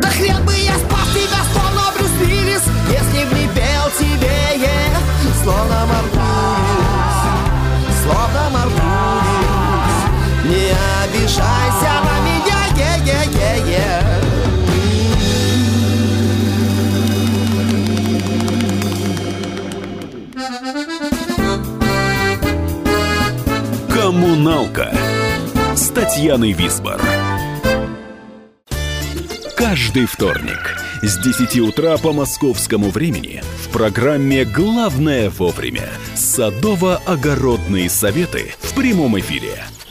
Да 0.00 0.08
хрен 0.08 0.44
бы 0.44 0.52
я 0.52 0.74
спас 0.74 1.08
тебя, 1.14 1.42
словно 1.52 1.92
Брюс 1.94 2.10
Уиллис 2.20 2.62
Если 2.90 3.24
б 3.24 3.34
не 3.38 3.46
пел 3.54 3.86
тебе, 3.98 4.36
yeah, 4.56 4.96
словно 5.44 5.86
Маргулис 5.86 7.18
Словно 8.02 8.50
Маргулис. 8.50 9.96
Не 10.44 10.74
обижайся 11.04 11.94
на 12.04 12.11
«Коммуналка» 24.22 24.94
с 25.74 25.88
Татьяной 25.88 26.52
Висбор. 26.52 27.02
Каждый 29.56 30.06
вторник 30.06 30.78
с 31.02 31.18
10 31.18 31.58
утра 31.58 31.98
по 31.98 32.12
московскому 32.12 32.90
времени 32.90 33.42
в 33.64 33.72
программе 33.72 34.44
«Главное 34.44 35.28
вовремя» 35.28 35.88
садово-огородные 36.14 37.90
советы 37.90 38.54
в 38.60 38.74
прямом 38.74 39.18
эфире. 39.18 39.64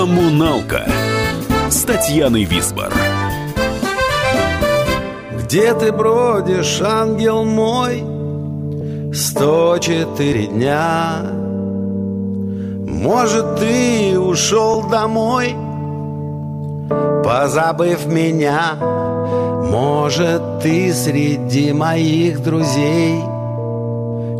«Коммуналка» 0.00 0.86
с 1.68 1.82
Татьяной 1.82 2.44
Висбор. 2.44 2.90
Где 5.36 5.74
ты 5.74 5.92
бродишь, 5.92 6.80
ангел 6.80 7.44
мой, 7.44 8.02
сто 9.12 9.76
четыре 9.76 10.46
дня? 10.46 11.20
Может, 12.86 13.56
ты 13.56 14.18
ушел 14.18 14.88
домой, 14.88 15.54
позабыв 17.22 18.06
меня? 18.06 18.76
Может, 19.70 20.60
ты 20.62 20.94
среди 20.94 21.74
моих 21.74 22.42
друзей 22.42 23.20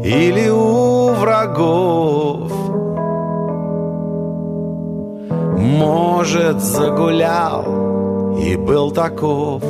или 0.03 0.49
у 0.49 1.11
врагов? 1.11 2.70
Может, 5.71 6.61
загулял 6.61 8.37
и 8.37 8.57
был 8.57 8.91
таков? 8.91 9.63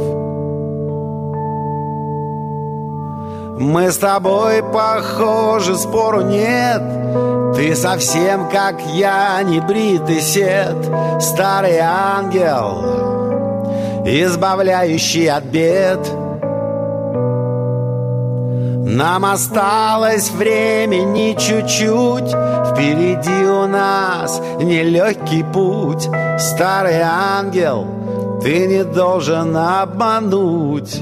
Мы 3.61 3.90
с 3.90 3.98
тобой 3.98 4.62
похожи, 4.62 5.76
спору 5.76 6.22
нет 6.22 6.82
Ты 7.55 7.74
совсем 7.74 8.48
как 8.48 8.80
я, 8.94 9.42
не 9.42 9.61
бритый 9.61 10.22
сет 10.22 10.74
Старый 11.20 11.78
ангел, 11.78 12.82
избавляющий 14.07 15.28
от 15.30 15.44
бед 15.44 16.19
Нам 18.93 19.24
осталось 19.24 20.30
времени 20.30 21.36
чуть-чуть. 21.38 22.28
Впереди 22.72 23.45
у 23.45 23.68
нас 23.68 24.41
нелегкий 24.61 25.45
путь. 25.45 26.09
Старый 26.41 27.01
ангел, 27.01 27.86
ты 28.43 28.66
не 28.66 28.82
должен 28.82 29.57
обмануть 29.57 31.01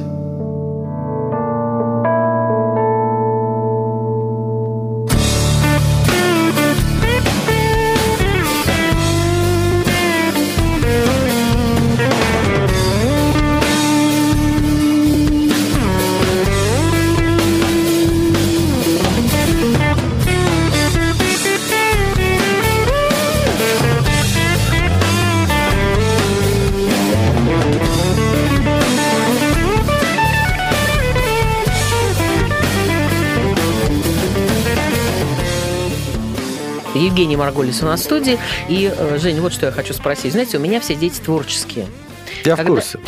Евгений 37.18 37.36
Марголис 37.36 37.82
у 37.82 37.86
нас 37.86 38.02
в 38.02 38.04
студии. 38.04 38.38
И, 38.68 38.92
э, 38.96 39.18
Женя, 39.18 39.40
вот 39.42 39.52
что 39.52 39.66
я 39.66 39.72
хочу 39.72 39.92
спросить. 39.92 40.30
Знаете, 40.30 40.56
у 40.56 40.60
меня 40.60 40.78
все 40.78 40.94
дети 40.94 41.20
творческие. 41.20 41.86
Я 42.44 42.54
в 42.54 42.58
Когда- 42.58 42.74
курсе. 42.74 43.00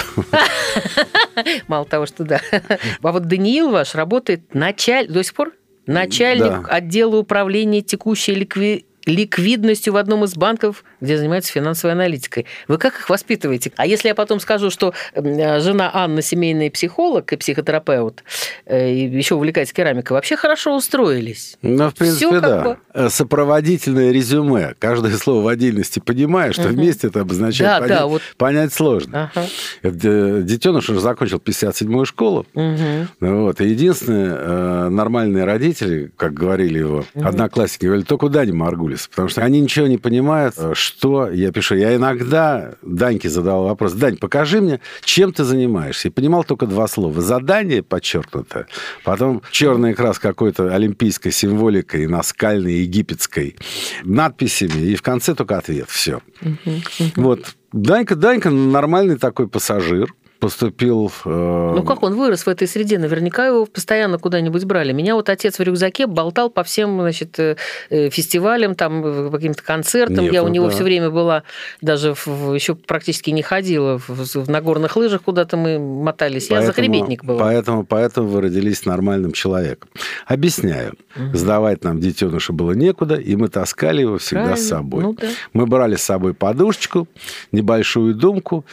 Мало 1.69 1.85
того, 1.85 2.07
что 2.07 2.25
да. 2.25 2.41
А 2.51 3.13
вот 3.13 3.27
Даниил 3.29 3.71
ваш 3.71 3.95
работает 3.95 4.53
началь... 4.53 5.07
до 5.07 5.23
сих 5.23 5.33
пор 5.35 5.53
начальник 5.87 6.63
Да. 6.63 6.67
отдела 6.69 7.19
управления 7.19 7.83
текущей 7.83 8.35
ликви- 8.35 8.85
ликвидностью 9.11 9.93
в 9.93 9.97
одном 9.97 10.25
из 10.25 10.35
банков, 10.35 10.85
где 11.01 11.17
занимается 11.17 11.53
финансовой 11.53 11.95
аналитикой. 11.95 12.47
Вы 12.69 12.79
как 12.79 12.95
их 12.95 13.11
воспитываете? 13.11 13.73
А 13.77 13.87
если 13.87 14.09
я 14.09 14.15
потом 14.15 14.41
скажу, 14.41 14.71
что 14.71 14.95
жена 15.15 15.91
Анна 15.93 16.23
семейный 16.23 16.71
психолог 16.71 17.33
и 17.33 17.37
психотерапевт, 17.37 18.25
э, 18.67 18.91
и 18.91 19.07
еще 19.07 19.35
увлекается 19.35 19.75
керамикой, 19.75 20.15
вообще 20.15 20.37
хорошо 20.37 20.77
устроились? 20.77 21.57
Ну, 21.63 21.91
в 21.91 21.95
принципе, 21.95 22.41
как 22.41 22.43
да. 22.43 22.63
бы. 22.63 22.79
Э, 22.95 23.09
Сопроводительное 23.09 24.13
резюме. 24.13 24.75
Каждое 24.79 25.17
слово 25.17 25.45
в 25.45 25.49
отдельности 25.49 25.99
понимаешь, 25.99 26.55
что 26.55 26.69
вместе 26.69 27.09
это 27.09 27.21
обозначает. 27.21 27.71
Да, 27.71 27.81
понять, 27.81 27.99
да, 27.99 28.07
вот. 28.07 28.23
понять 28.37 28.73
сложно. 28.73 29.31
Ага. 29.35 29.47
Это, 29.83 30.43
Детеныш 30.43 30.89
уже 30.91 31.01
закончил 31.01 31.39
57-ю 31.39 32.05
школу. 32.05 32.47
Ну 32.55 33.07
Вот. 33.21 33.61
И 33.61 33.69
единственное, 33.69 34.37
э, 34.37 34.89
нормальные 34.89 35.45
родители, 35.45 36.13
как 36.17 36.35
говорили 36.35 36.79
его 36.79 37.05
одноклассники, 37.15 37.87
говорили, 37.87 38.05
только 38.05 38.29
Дани 38.29 38.53
Маргулис. 38.53 39.00
Потому 39.09 39.29
что 39.29 39.43
они 39.43 39.61
ничего 39.61 39.87
не 39.87 39.99
понимают, 39.99 40.55
э, 40.59 40.73
что 40.75 41.31
я 41.31 41.53
пишу. 41.53 41.75
Я 41.75 41.95
иногда 41.97 42.75
Даньке 42.83 43.29
задал 43.29 43.65
вопрос. 43.65 43.93
Дань, 43.93 44.17
покажи 44.17 44.61
мне, 44.61 44.81
чем 45.03 45.33
ты 45.33 45.45
занимаешься. 45.45 46.09
И 46.09 46.11
понимал 46.11 46.45
только 46.45 46.67
два 46.67 46.89
слова. 46.89 47.21
Задание 47.21 47.83
подчеркнуто. 47.83 48.67
Потом 49.05 49.43
черный 49.51 49.95
крас 49.95 50.19
какой-то 50.19 50.75
олимпийской 50.75 51.31
символикой, 51.31 52.07
наскальной, 52.07 52.81
египетской, 52.81 53.57
надписями. 54.05 54.87
И 54.87 54.97
в 54.97 55.03
конце 55.03 55.35
только 55.35 55.59
ответ. 55.59 55.89
Все. 55.89 56.21
Вот. 57.17 57.55
Данька, 57.73 58.17
Данька 58.17 58.51
нормальный 58.51 59.17
такой 59.17 59.49
пассажир. 59.49 60.13
Поступил... 60.41 61.13
э, 61.27 61.73
Ну 61.77 61.83
как 61.83 62.03
он 62.03 62.15
вырос 62.15 62.47
в 62.47 62.49
этой 62.49 62.67
среде? 62.67 62.99
Наверняка 62.99 63.47
его 63.47 63.67
постоянно 63.67 64.19
куда-нибудь 64.19 64.65
брали. 64.65 64.93
Меня 64.93 65.15
вот 65.15 65.29
отец 65.29 65.59
в 65.59 65.63
рюкзаке 65.63 66.07
болтал 66.07 66.49
по 66.51 66.65
всем 66.65 66.99
значит, 67.01 67.39
э, 67.39 67.57
э, 67.91 68.09
фестивалям, 68.11 68.75
там, 68.75 69.05
э, 69.05 69.31
каким-то 69.31 69.63
концертам. 69.63 70.25
Нет, 70.25 70.33
Я 70.33 70.43
у 70.43 70.47
ну 70.47 70.53
него 70.55 70.67
да. 70.67 70.71
все 70.73 70.83
время 70.83 71.11
была, 71.11 71.43
даже 71.83 72.15
в- 72.15 72.55
еще 72.55 72.75
практически 72.75 73.31
не 73.31 73.43
ходила. 73.43 73.99
В, 73.99 74.09
в- 74.09 74.49
на 74.51 74.61
горных 74.63 74.97
лыжах 74.97 75.23
куда-то 75.23 75.57
мы 75.59 75.79
мотались. 75.79 76.45
Я 76.49 76.57
Поэтому- 76.57 76.67
захребетник 76.75 77.23
была. 77.23 77.39
Поэтому, 77.39 77.85
поэтому 77.85 78.29
вы 78.29 78.41
родились 78.41 78.87
нормальным 78.87 79.33
человеком. 79.33 79.91
Объясняю. 80.27 80.95
Сдавать 81.35 81.85
нам 81.85 82.01
детеныша 82.01 82.53
было 82.55 82.73
некуда, 82.73 83.17
и 83.17 83.37
мы 83.37 83.49
таскали 83.49 84.01
его 84.01 84.17
всегда 84.19 84.57
с 84.57 84.69
Правильно. 84.69 84.69
собой. 84.69 85.03
Ну 85.03 85.13
да. 85.13 85.27
Мы 85.53 85.67
брали 85.67 85.97
с 85.97 86.03
собой 86.03 86.33
подушечку, 86.33 87.07
небольшую 87.53 88.15
думку. 88.15 88.65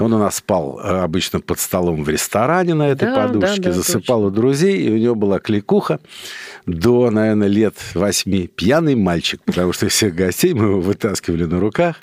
Он 0.00 0.12
у 0.12 0.18
нас 0.18 0.36
спал 0.36 0.80
обычно 1.12 1.40
под 1.40 1.60
столом 1.60 2.04
в 2.04 2.08
ресторане 2.08 2.72
на 2.72 2.88
этой 2.88 3.08
Да, 3.08 3.14
да, 3.14 3.28
подушечке, 3.28 3.64
да, 3.64 3.72
засыпал 3.72 4.24
у 4.24 4.30
друзей, 4.30 4.78
и 4.78 4.90
у 4.90 4.96
него 4.96 5.14
была 5.14 5.40
кликуха 5.40 6.00
до, 6.64 7.10
наверное, 7.10 7.48
лет 7.48 7.74
восьми. 7.92 8.46
Пьяный 8.46 8.94
мальчик, 8.94 9.42
потому 9.44 9.74
что 9.74 9.88
всех 9.88 10.14
гостей 10.14 10.54
мы 10.54 10.64
его 10.64 10.80
вытаскивали 10.80 11.44
на 11.44 11.60
руках. 11.60 11.96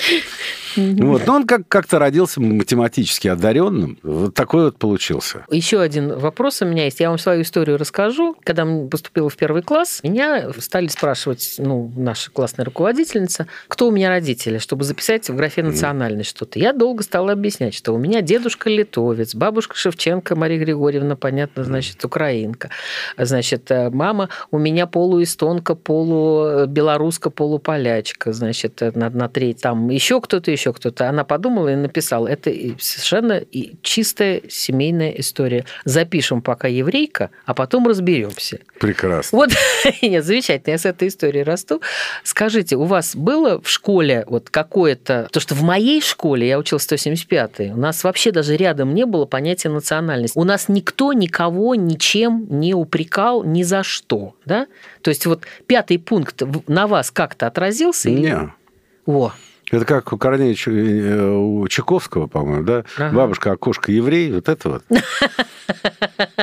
Вот. 1.01 1.25
Но 1.27 1.35
он 1.35 1.45
как- 1.47 1.67
как-то 1.67 1.99
родился 1.99 2.41
математически 2.41 3.27
одаренным. 3.27 3.97
Вот 4.03 4.33
такой 4.33 4.65
вот 4.65 4.77
получился. 4.77 5.45
Еще 5.51 5.79
один 5.79 6.17
вопрос 6.17 6.61
у 6.61 6.65
меня 6.65 6.85
есть. 6.85 6.99
Я 6.99 7.09
вам 7.09 7.17
свою 7.19 7.41
историю 7.41 7.77
расскажу. 7.77 8.35
Когда 8.43 8.63
м- 8.63 8.89
поступила 8.89 9.29
в 9.29 9.35
первый 9.37 9.61
класс, 9.61 9.99
меня 10.03 10.51
стали 10.59 10.87
спрашивать, 10.87 11.55
ну, 11.57 11.91
наша 11.97 12.31
классная 12.31 12.65
руководительница, 12.65 13.47
кто 13.67 13.87
у 13.87 13.91
меня 13.91 14.09
родители, 14.09 14.57
чтобы 14.57 14.83
записать 14.83 15.29
в 15.29 15.35
графе 15.35 15.63
национальность 15.63 16.29
что-то. 16.29 16.59
Я 16.59 16.73
долго 16.73 17.03
стала 17.03 17.31
объяснять, 17.33 17.73
что 17.73 17.93
у 17.93 17.97
меня 17.97 18.21
дедушка 18.21 18.69
литовец, 18.69 19.35
бабушка 19.35 19.75
Шевченко 19.75 20.35
Мария 20.35 20.59
Григорьевна, 20.59 21.15
понятно, 21.15 21.63
значит, 21.63 22.03
украинка. 22.05 22.69
Значит, 23.17 23.69
э, 23.71 23.89
мама 23.89 24.29
у 24.51 24.57
меня 24.57 24.87
полуэстонка, 24.87 25.75
полубелоруска, 25.75 27.29
полуполячка, 27.29 28.33
значит, 28.33 28.81
э, 28.81 28.91
на, 28.95 29.09
на 29.09 29.29
треть. 29.29 29.61
Там 29.61 29.89
еще 29.89 30.21
кто-то, 30.21 30.51
еще 30.51 30.68
кто-то. 30.73 31.09
Она 31.09 31.23
подумала 31.23 31.69
и 31.69 31.75
написала. 31.75 32.27
Это 32.27 32.51
совершенно 32.79 33.43
чистая 33.81 34.41
семейная 34.49 35.11
история. 35.11 35.65
Запишем 35.85 36.41
пока 36.41 36.67
еврейка, 36.67 37.29
а 37.45 37.53
потом 37.53 37.87
разберемся. 37.87 38.59
Прекрасно. 38.79 39.37
Вот, 39.37 39.49
нет, 40.01 40.23
замечательно, 40.23 40.73
я 40.73 40.77
с 40.77 40.85
этой 40.85 41.07
историей 41.07 41.43
расту. 41.43 41.81
Скажите, 42.23 42.75
у 42.75 42.83
вас 42.83 43.15
было 43.15 43.61
в 43.61 43.69
школе 43.69 44.23
вот 44.27 44.49
какое-то... 44.49 45.27
То, 45.31 45.39
что 45.39 45.55
в 45.55 45.61
моей 45.63 46.01
школе, 46.01 46.47
я 46.47 46.57
училась 46.59 46.83
175 46.83 47.59
у 47.59 47.77
нас 47.77 48.03
вообще 48.03 48.31
даже 48.31 48.55
рядом 48.55 48.93
не 48.93 49.05
было 49.05 49.25
понятия 49.25 49.69
национальности. 49.69 50.37
У 50.37 50.43
нас 50.43 50.69
никто 50.69 51.13
никого 51.13 51.75
ничем 51.75 52.47
не 52.49 52.73
упрекал 52.73 53.43
ни 53.43 53.63
за 53.63 53.83
что, 53.83 54.35
да? 54.45 54.67
То 55.01 55.09
есть 55.09 55.25
вот 55.25 55.43
пятый 55.67 55.97
пункт 55.99 56.41
на 56.67 56.87
вас 56.87 57.11
как-то 57.11 57.47
отразился? 57.47 58.09
или- 58.09 58.19
Не. 58.21 58.53
О, 59.05 59.33
Это 59.71 59.85
как 59.85 60.11
у 60.13 60.17
Корнея 60.17 60.53
Чу- 60.55 60.71
э, 60.71 61.31
у 61.31 61.67
Чайковского, 61.67 62.27
по-моему, 62.27 62.63
да? 62.63 62.83
Ага. 62.97 63.15
Бабушка, 63.15 63.51
окошко 63.51 63.91
еврей, 63.91 64.31
вот 64.33 64.49
это 64.49 64.69
вот. 64.69 64.83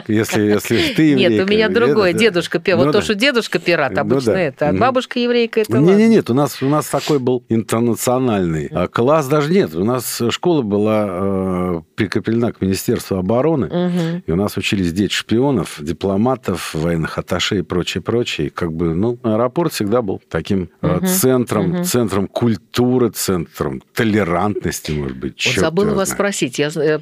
Если, 0.08 0.42
если 0.42 0.94
ты 0.94 1.02
еврейка. 1.10 1.30
нет, 1.34 1.44
у 1.44 1.50
меня 1.50 1.68
другое. 1.68 2.10
это- 2.10 2.18
Дедушка 2.18 2.58
пират. 2.60 2.78
Ну 2.78 2.84
Вот 2.86 2.92
то, 2.92 2.98
да. 2.98 3.04
что 3.04 3.14
дедушка 3.14 3.58
пират 3.58 3.92
Ну 3.92 4.00
обычно 4.00 4.32
да. 4.34 4.40
это, 4.40 4.68
а 4.68 4.72
бабушка 4.72 5.18
еврейка 5.18 5.60
это 5.60 5.78
Не, 5.78 5.94
не, 5.94 6.08
нет, 6.08 6.30
у 6.30 6.34
нас 6.34 6.62
у 6.62 6.68
нас 6.68 6.86
такой 6.88 7.18
был 7.18 7.44
интернациональный 7.48 8.68
а 8.72 8.86
класс 8.88 9.26
даже 9.26 9.52
нет. 9.52 9.74
У 9.74 9.84
нас 9.84 10.22
школа 10.30 10.62
была 10.62 11.06
э, 11.08 11.80
прикреплена 11.96 12.52
к 12.52 12.60
Министерству 12.60 13.16
обороны, 13.16 13.66
Мгм. 13.66 14.22
и 14.26 14.30
у 14.30 14.36
нас 14.36 14.56
учились 14.56 14.92
дети 14.92 15.12
шпионов, 15.12 15.78
дипломатов, 15.80 16.74
военных 16.74 17.18
атташе 17.18 17.58
и 17.58 17.62
прочее, 17.62 18.02
прочее. 18.02 18.46
И 18.48 18.50
как 18.50 18.72
бы, 18.72 18.94
ну, 18.94 19.18
аэропорт 19.22 19.72
всегда 19.72 20.02
был 20.02 20.22
таким 20.28 20.70
Мгм. 20.82 21.06
центром, 21.06 21.68
Мгм. 21.70 21.84
центром 21.84 22.28
культуры, 22.28 23.10
центром 23.16 23.82
толерантности, 23.94 24.92
может 24.92 25.16
быть. 25.16 25.44
Вот 25.46 25.54
забыла 25.56 25.94
вас 25.94 26.08
знает. 26.08 26.18
спросить. 26.18 26.58
Я, 26.58 26.70
э, 26.74 26.98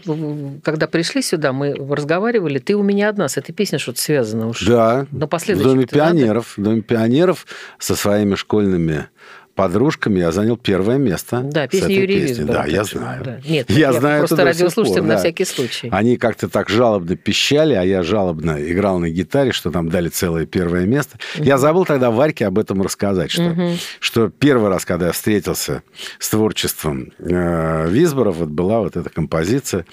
когда 0.63 0.87
пришли 0.87 1.23
сюда, 1.23 1.53
мы 1.53 1.75
разговаривали. 1.75 2.59
Ты 2.59 2.75
у 2.77 2.83
меня 2.83 3.09
одна 3.09 3.29
с 3.29 3.37
этой 3.37 3.53
песней 3.53 3.79
что-то 3.79 4.01
связано 4.01 4.49
уж. 4.49 4.65
Да, 4.65 5.07
Но 5.11 5.27
в 5.27 5.63
Доме 5.63 5.87
ты 5.87 5.99
надо? 5.99 6.13
пионеров. 6.13 6.55
В 6.57 6.63
Доме 6.63 6.83
пионеров 6.83 7.47
со 7.79 7.97
своими 7.97 8.35
школьными 8.37 9.09
подружками 9.55 10.19
я 10.19 10.33
занял 10.33 10.57
первое 10.57 10.99
место. 10.99 11.41
Да, 11.41 11.67
песня 11.69 11.95
Юрия 11.95 12.27
песней. 12.27 12.45
Да, 12.45 12.65
я 12.67 12.85
знаю. 12.85 13.25
да. 13.25 13.41
Нет, 13.47 13.71
я, 13.71 13.79
я 13.79 13.93
знаю 13.93 14.21
просто 14.21 14.45
радиослушателям 14.45 15.05
пор, 15.05 15.09
на 15.09 15.15
да. 15.15 15.21
всякий 15.21 15.45
случай. 15.45 15.89
Они 15.91 16.17
как-то 16.17 16.49
так 16.49 16.69
жалобно 16.69 17.17
пищали, 17.17 17.75
а 17.75 17.83
я 17.83 18.03
жалобно 18.03 18.57
играл 18.61 18.99
на 18.99 19.09
гитаре, 19.09 19.53
что 19.53 19.71
нам 19.71 19.89
дали 19.89 20.09
целое 20.09 20.47
первое 20.47 20.87
место. 20.87 21.19
Я 21.37 21.59
забыл 21.59 21.85
тогда 21.85 22.11
Варьке 22.11 22.47
об 22.47 22.59
этом 22.59 22.83
рассказать, 22.83 23.31
что, 23.31 23.43
Мгм. 23.43 23.77
что 24.01 24.29
первый 24.29 24.69
раз, 24.69 24.85
когда 24.85 25.07
я 25.07 25.13
встретился 25.13 25.83
с 26.19 26.29
творчеством 26.31 27.13
э, 27.19 27.89
Висборов, 27.89 28.37
вот 28.37 28.49
была 28.49 28.81
вот 28.81 28.97
эта 28.97 29.11
композиция, 29.11 29.87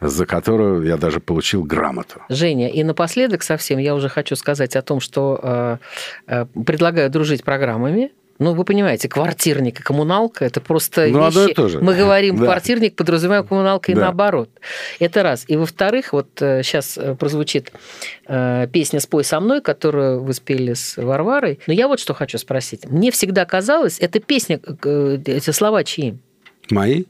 за 0.00 0.26
которую 0.26 0.86
я 0.86 0.96
даже 0.96 1.20
получил 1.20 1.64
грамоту. 1.64 2.20
Женя, 2.28 2.68
и 2.68 2.84
напоследок 2.84 3.42
совсем 3.42 3.78
я 3.78 3.94
уже 3.94 4.08
хочу 4.08 4.36
сказать 4.36 4.76
о 4.76 4.82
том, 4.82 5.00
что 5.00 5.40
э, 5.42 5.76
э, 6.26 6.46
предлагаю 6.64 7.10
дружить 7.10 7.44
программами. 7.44 8.10
Ну, 8.38 8.54
вы 8.54 8.64
понимаете, 8.64 9.08
квартирник 9.08 9.80
и 9.80 9.82
коммуналка– 9.82 10.44
это 10.46 10.60
просто 10.60 11.06
Ну, 11.08 11.28
вещи. 11.30 11.54
то 11.54 11.68
же. 11.68 11.80
Мы 11.80 11.94
говорим 11.94 12.36
Да. 12.36 12.44
квартирник, 12.44 12.94
подразумеваем 12.96 13.46
коммуналка 13.46 13.92
и 13.92 13.94
Да. 13.94 14.02
наоборот. 14.02 14.50
Это 15.00 15.22
раз. 15.22 15.44
И 15.48 15.56
во-вторых, 15.56 16.12
вот 16.12 16.28
сейчас 16.38 16.98
прозвучит 17.18 17.72
э, 18.28 18.66
песня 18.72 19.00
«Спой 19.00 19.24
со 19.24 19.40
мной», 19.40 19.60
которую 19.60 20.22
вы 20.22 20.32
спели 20.34 20.74
с 20.74 20.96
Варварой. 20.96 21.60
Но 21.66 21.72
я 21.72 21.88
вот 21.88 22.00
что 22.00 22.12
хочу 22.14 22.38
спросить. 22.38 22.84
Мне 22.86 23.10
всегда 23.10 23.44
казалось, 23.44 23.98
эта 24.00 24.20
песня, 24.20 24.60
э, 24.84 25.18
эти 25.24 25.50
слова 25.50 25.84
чьи? 25.84 26.16
Мои? 26.70 27.04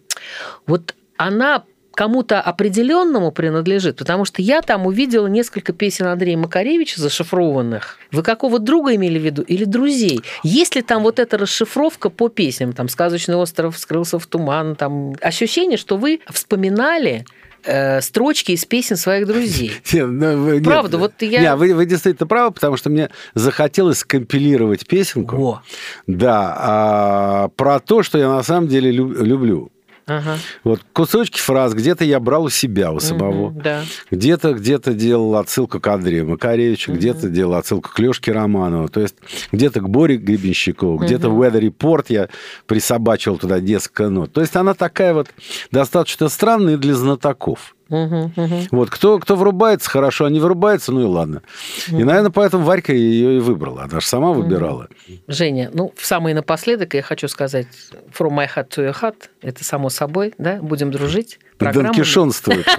Вот 0.66 0.94
она 1.16 1.64
кому-то 1.96 2.40
определенному 2.40 3.32
принадлежит, 3.32 3.96
потому 3.96 4.24
что 4.24 4.42
я 4.42 4.62
там 4.62 4.86
увидела 4.86 5.26
несколько 5.26 5.72
песен 5.72 6.06
Андрея 6.06 6.36
Макаревича 6.36 7.00
зашифрованных. 7.00 7.98
Вы 8.12 8.22
какого 8.22 8.58
друга 8.58 8.94
имели 8.94 9.18
в 9.18 9.22
виду 9.22 9.42
или 9.42 9.64
друзей? 9.64 10.20
Есть 10.44 10.76
ли 10.76 10.82
там 10.82 11.02
вот 11.02 11.18
эта 11.18 11.38
расшифровка 11.38 12.10
по 12.10 12.28
песням, 12.28 12.72
там 12.72 12.88
«Сказочный 12.88 13.34
остров 13.36 13.78
скрылся 13.78 14.18
в 14.18 14.26
туман», 14.26 14.76
там 14.76 15.14
ощущение, 15.22 15.78
что 15.78 15.96
вы 15.96 16.20
вспоминали 16.30 17.24
э, 17.64 18.00
строчки 18.02 18.52
из 18.52 18.64
песен 18.66 18.96
своих 18.96 19.26
друзей. 19.26 19.72
Нет, 19.92 20.06
ну, 20.06 20.52
нет. 20.54 20.64
Правда, 20.64 20.98
вот 20.98 21.12
я- 21.22 21.40
Не, 21.40 21.56
вы, 21.56 21.74
вы 21.74 21.86
действительно 21.86 22.26
правы, 22.26 22.52
потому 22.52 22.76
что 22.76 22.90
мне 22.90 23.08
захотелось 23.34 23.98
скомпилировать 23.98 24.86
песенку. 24.86 25.36
Во. 25.36 25.62
Да, 26.06 26.54
а, 26.58 27.48
про 27.56 27.80
то, 27.80 28.02
что 28.02 28.18
я 28.18 28.28
на 28.28 28.42
самом 28.42 28.68
деле 28.68 28.90
лю- 28.92 29.24
люблю. 29.24 29.70
Ага. 30.06 30.38
Вот 30.62 30.82
кусочки 30.92 31.40
фраз 31.40 31.74
где-то 31.74 32.04
я 32.04 32.20
брал 32.20 32.44
у 32.44 32.48
себя, 32.48 32.92
у 32.92 33.00
самого. 33.00 33.50
Мгм, 33.50 33.60
Да. 33.60 33.82
Где-то 34.10 34.52
где-то 34.54 34.94
делал 34.94 35.36
отсылку 35.36 35.80
к 35.80 35.86
Андрею 35.88 36.28
Макаревичу, 36.28 36.92
где-то 36.92 37.28
делал 37.28 37.54
отсылку 37.54 37.90
к 37.90 37.98
Лешке 37.98 38.32
Романову, 38.32 38.88
то 38.88 39.00
есть 39.00 39.16
где-то 39.50 39.80
к 39.80 39.88
Боре 39.88 40.16
Гребенщикову, 40.16 40.96
где-то 40.98 41.28
в 41.30 41.40
Weather 41.42 41.60
Report 41.60 42.06
я 42.08 42.28
присобачил 42.66 43.36
туда 43.36 43.58
несколько 43.60 44.08
нот. 44.08 44.32
То 44.32 44.40
есть 44.40 44.54
она 44.54 44.74
такая 44.74 45.12
вот 45.12 45.28
достаточно 45.72 46.28
странная 46.28 46.76
для 46.76 46.94
знатоков. 46.94 47.75
Вот, 47.88 48.90
кто, 48.90 49.18
кто 49.18 49.36
врубается, 49.36 49.88
хорошо, 49.88 50.24
а 50.24 50.30
не 50.30 50.40
врубается, 50.40 50.92
ну 50.92 51.02
и 51.02 51.04
ладно. 51.04 51.42
И, 51.88 52.02
наверное, 52.04 52.30
поэтому 52.30 52.64
Варька 52.64 52.92
ее 52.92 53.36
и 53.36 53.40
выбрала. 53.40 53.84
Она 53.84 54.00
же 54.00 54.06
сама 54.06 54.32
выбирала. 54.32 54.88
Женя, 55.28 55.70
ну, 55.72 55.92
в 55.96 56.04
самый 56.04 56.34
напоследок 56.34 56.94
я 56.94 57.02
хочу 57.02 57.28
сказать 57.28 57.68
From 58.16 58.30
my 58.30 58.48
heart 58.52 58.68
to 58.70 58.88
your 58.88 58.96
heart. 59.00 59.28
Это 59.42 59.64
само 59.64 59.88
собой, 59.88 60.34
да? 60.38 60.60
Будем 60.60 60.90
дружить. 60.90 61.38
Донкишонствует. 61.58 62.66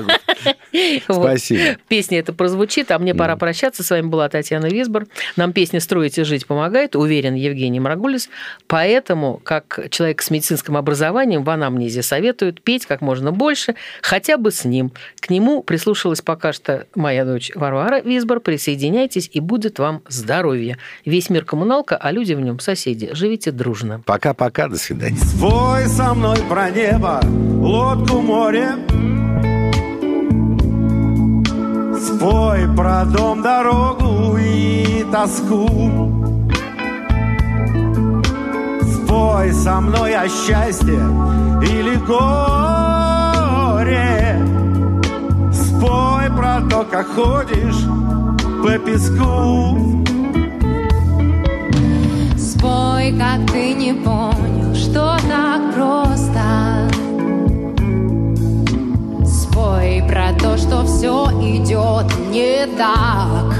Вот. 1.07 1.23
Спасибо. 1.23 1.77
Песня 1.87 2.19
это 2.19 2.31
прозвучит, 2.31 2.91
а 2.91 2.99
мне 2.99 3.15
пора 3.15 3.35
прощаться. 3.35 3.83
С 3.83 3.89
вами 3.89 4.07
была 4.07 4.29
Татьяна 4.29 4.67
Висбор. 4.67 5.07
Нам 5.35 5.51
песня 5.51 5.79
«Строить 5.79 6.17
и 6.19 6.23
жить» 6.23 6.45
помогает, 6.45 6.95
уверен 6.95 7.33
Евгений 7.33 7.79
Маргулис. 7.79 8.29
Поэтому, 8.67 9.41
как 9.43 9.87
человек 9.89 10.21
с 10.21 10.29
медицинским 10.29 10.77
образованием, 10.77 11.43
в 11.43 11.49
анамнезе 11.49 12.03
советуют 12.03 12.61
петь 12.61 12.85
как 12.85 13.01
можно 13.01 13.31
больше, 13.31 13.75
хотя 14.01 14.37
бы 14.37 14.51
с 14.51 14.65
ним. 14.65 14.91
К 15.19 15.29
нему 15.29 15.63
прислушалась 15.63 16.21
пока 16.21 16.53
что 16.53 16.85
моя 16.93 17.25
дочь 17.25 17.51
Варвара 17.55 18.01
Висбор. 18.01 18.39
Присоединяйтесь, 18.39 19.29
и 19.33 19.39
будет 19.39 19.79
вам 19.79 20.03
здоровье. 20.07 20.77
Весь 21.05 21.29
мир 21.29 21.43
коммуналка, 21.43 21.97
а 21.97 22.11
люди 22.11 22.33
в 22.33 22.41
нем 22.41 22.59
соседи. 22.59 23.09
Живите 23.13 23.51
дружно. 23.51 24.01
Пока-пока, 24.05 24.67
до 24.67 24.77
свидания. 24.77 25.17
Спой 25.17 25.85
со 25.87 26.13
мной 26.13 26.37
про 26.47 26.69
небо, 26.69 27.19
лодку 27.23 28.19
море. 28.19 28.66
Спой 31.99 32.67
про 32.75 33.05
дом, 33.05 33.41
дорогу 33.41 34.37
и 34.37 35.05
тоску. 35.11 35.67
Спой 38.81 39.53
со 39.53 39.79
мной 39.81 40.15
о 40.15 40.27
счастье 40.27 40.99
или 41.61 41.95
горе. 42.07 42.37
Спой 45.51 46.29
про 46.35 46.61
то, 46.69 46.83
как 46.89 47.07
ходишь 47.07 47.85
по 48.63 48.77
песку. 48.79 50.03
Спой, 52.37 53.13
как 53.17 53.51
ты 53.51 53.73
не 53.73 53.93
понял, 53.93 54.73
что 54.75 55.17
так 55.29 55.73
просто. 55.75 56.96
Спой 59.57 60.03
про 60.07 60.33
то, 60.33 60.55
что 60.55 60.85
все 60.85 61.31
идет 61.41 62.05
не 62.29 62.67
так. 62.77 63.55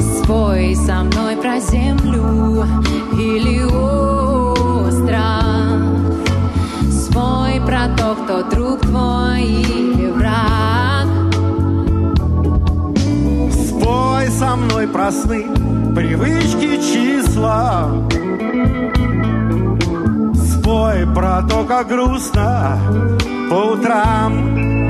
Спой 0.00 0.74
со 0.74 1.04
мной 1.04 1.36
про 1.36 1.60
землю 1.60 2.66
или 3.12 3.62
остров. 3.62 5.20
Спой 6.90 7.60
про 7.64 7.86
то, 7.96 8.16
кто 8.16 8.42
друг 8.50 8.80
твой 8.80 9.44
или 9.44 10.10
враг. 10.10 11.06
Спой 13.52 14.28
со 14.28 14.56
мной 14.56 14.88
про 14.88 15.12
сны, 15.12 15.46
привычки, 15.94 16.78
числа. 16.82 17.92
Спой 20.34 21.06
про 21.14 21.42
то, 21.42 21.62
как 21.62 21.86
грустно 21.86 22.76
по 23.48 23.72
утрам. 23.72 24.86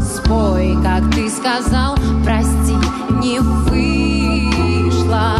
Спой, 0.00 0.76
как 0.82 1.10
ты 1.14 1.28
сказал, 1.28 1.96
прости, 2.24 2.76
не 3.20 3.40
вышло. 3.40 5.34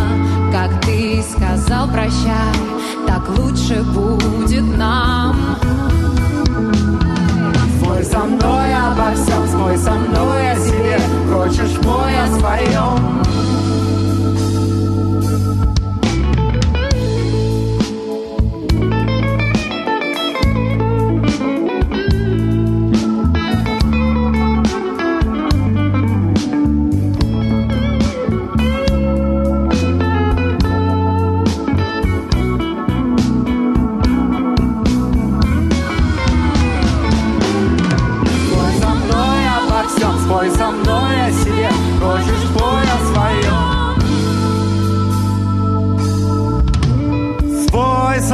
Как 0.52 0.80
ты 0.80 1.22
сказал, 1.22 1.88
прощай, 1.88 2.54
так 3.06 3.22
лучше 3.38 3.82
будет 3.82 4.76
нам. 4.76 5.36
Спой 7.78 8.04
со 8.04 8.18
мной 8.18 8.74
обо 8.74 9.14
всем, 9.14 9.46
спой 9.48 9.78
со 9.78 9.92
мной 9.92 10.52
о 10.52 10.56
себе. 10.56 10.98
Хочешь, 11.32 11.72
спой 11.74 12.12
о 12.20 12.26
своем. 12.38 13.49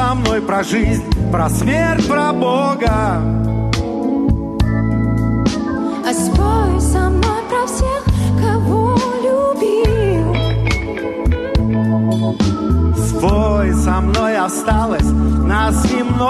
Со 0.06 0.14
мной 0.14 0.40
про 0.40 0.62
жизнь, 0.62 1.02
про 1.32 1.50
смерть, 1.50 2.06
про 2.06 2.32
Бога. 2.32 3.20
А 6.06 6.12
спой 6.14 6.80
со 6.80 7.10
мной 7.10 7.42
про 7.50 7.66
всех, 7.66 8.04
кого 8.40 8.96
любил. 9.26 10.36
Спой 12.96 13.74
со 13.74 14.00
мной 14.00 14.36
осталось 14.36 15.10
нас 15.44 15.84
немного. 15.90 16.28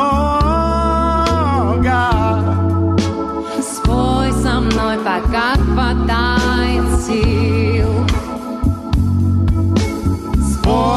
Спой 3.60 4.32
со 4.32 4.60
мной, 4.60 4.96
пока 5.04 5.52
хватает 5.52 6.86
сил. 7.04 7.95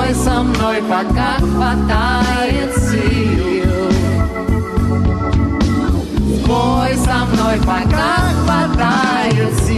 Спой 0.10 0.24
со 0.24 0.42
мной, 0.42 0.82
пока 0.90 1.38
хватает 1.38 2.76
сил. 2.78 3.92
Спой 6.42 6.96
со 6.96 7.26
мной, 7.26 7.60
пока 7.60 8.16
хватает 8.44 9.54
сил. 9.60 9.69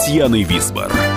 Татьяной 0.00 0.44
Висбор. 0.44 1.09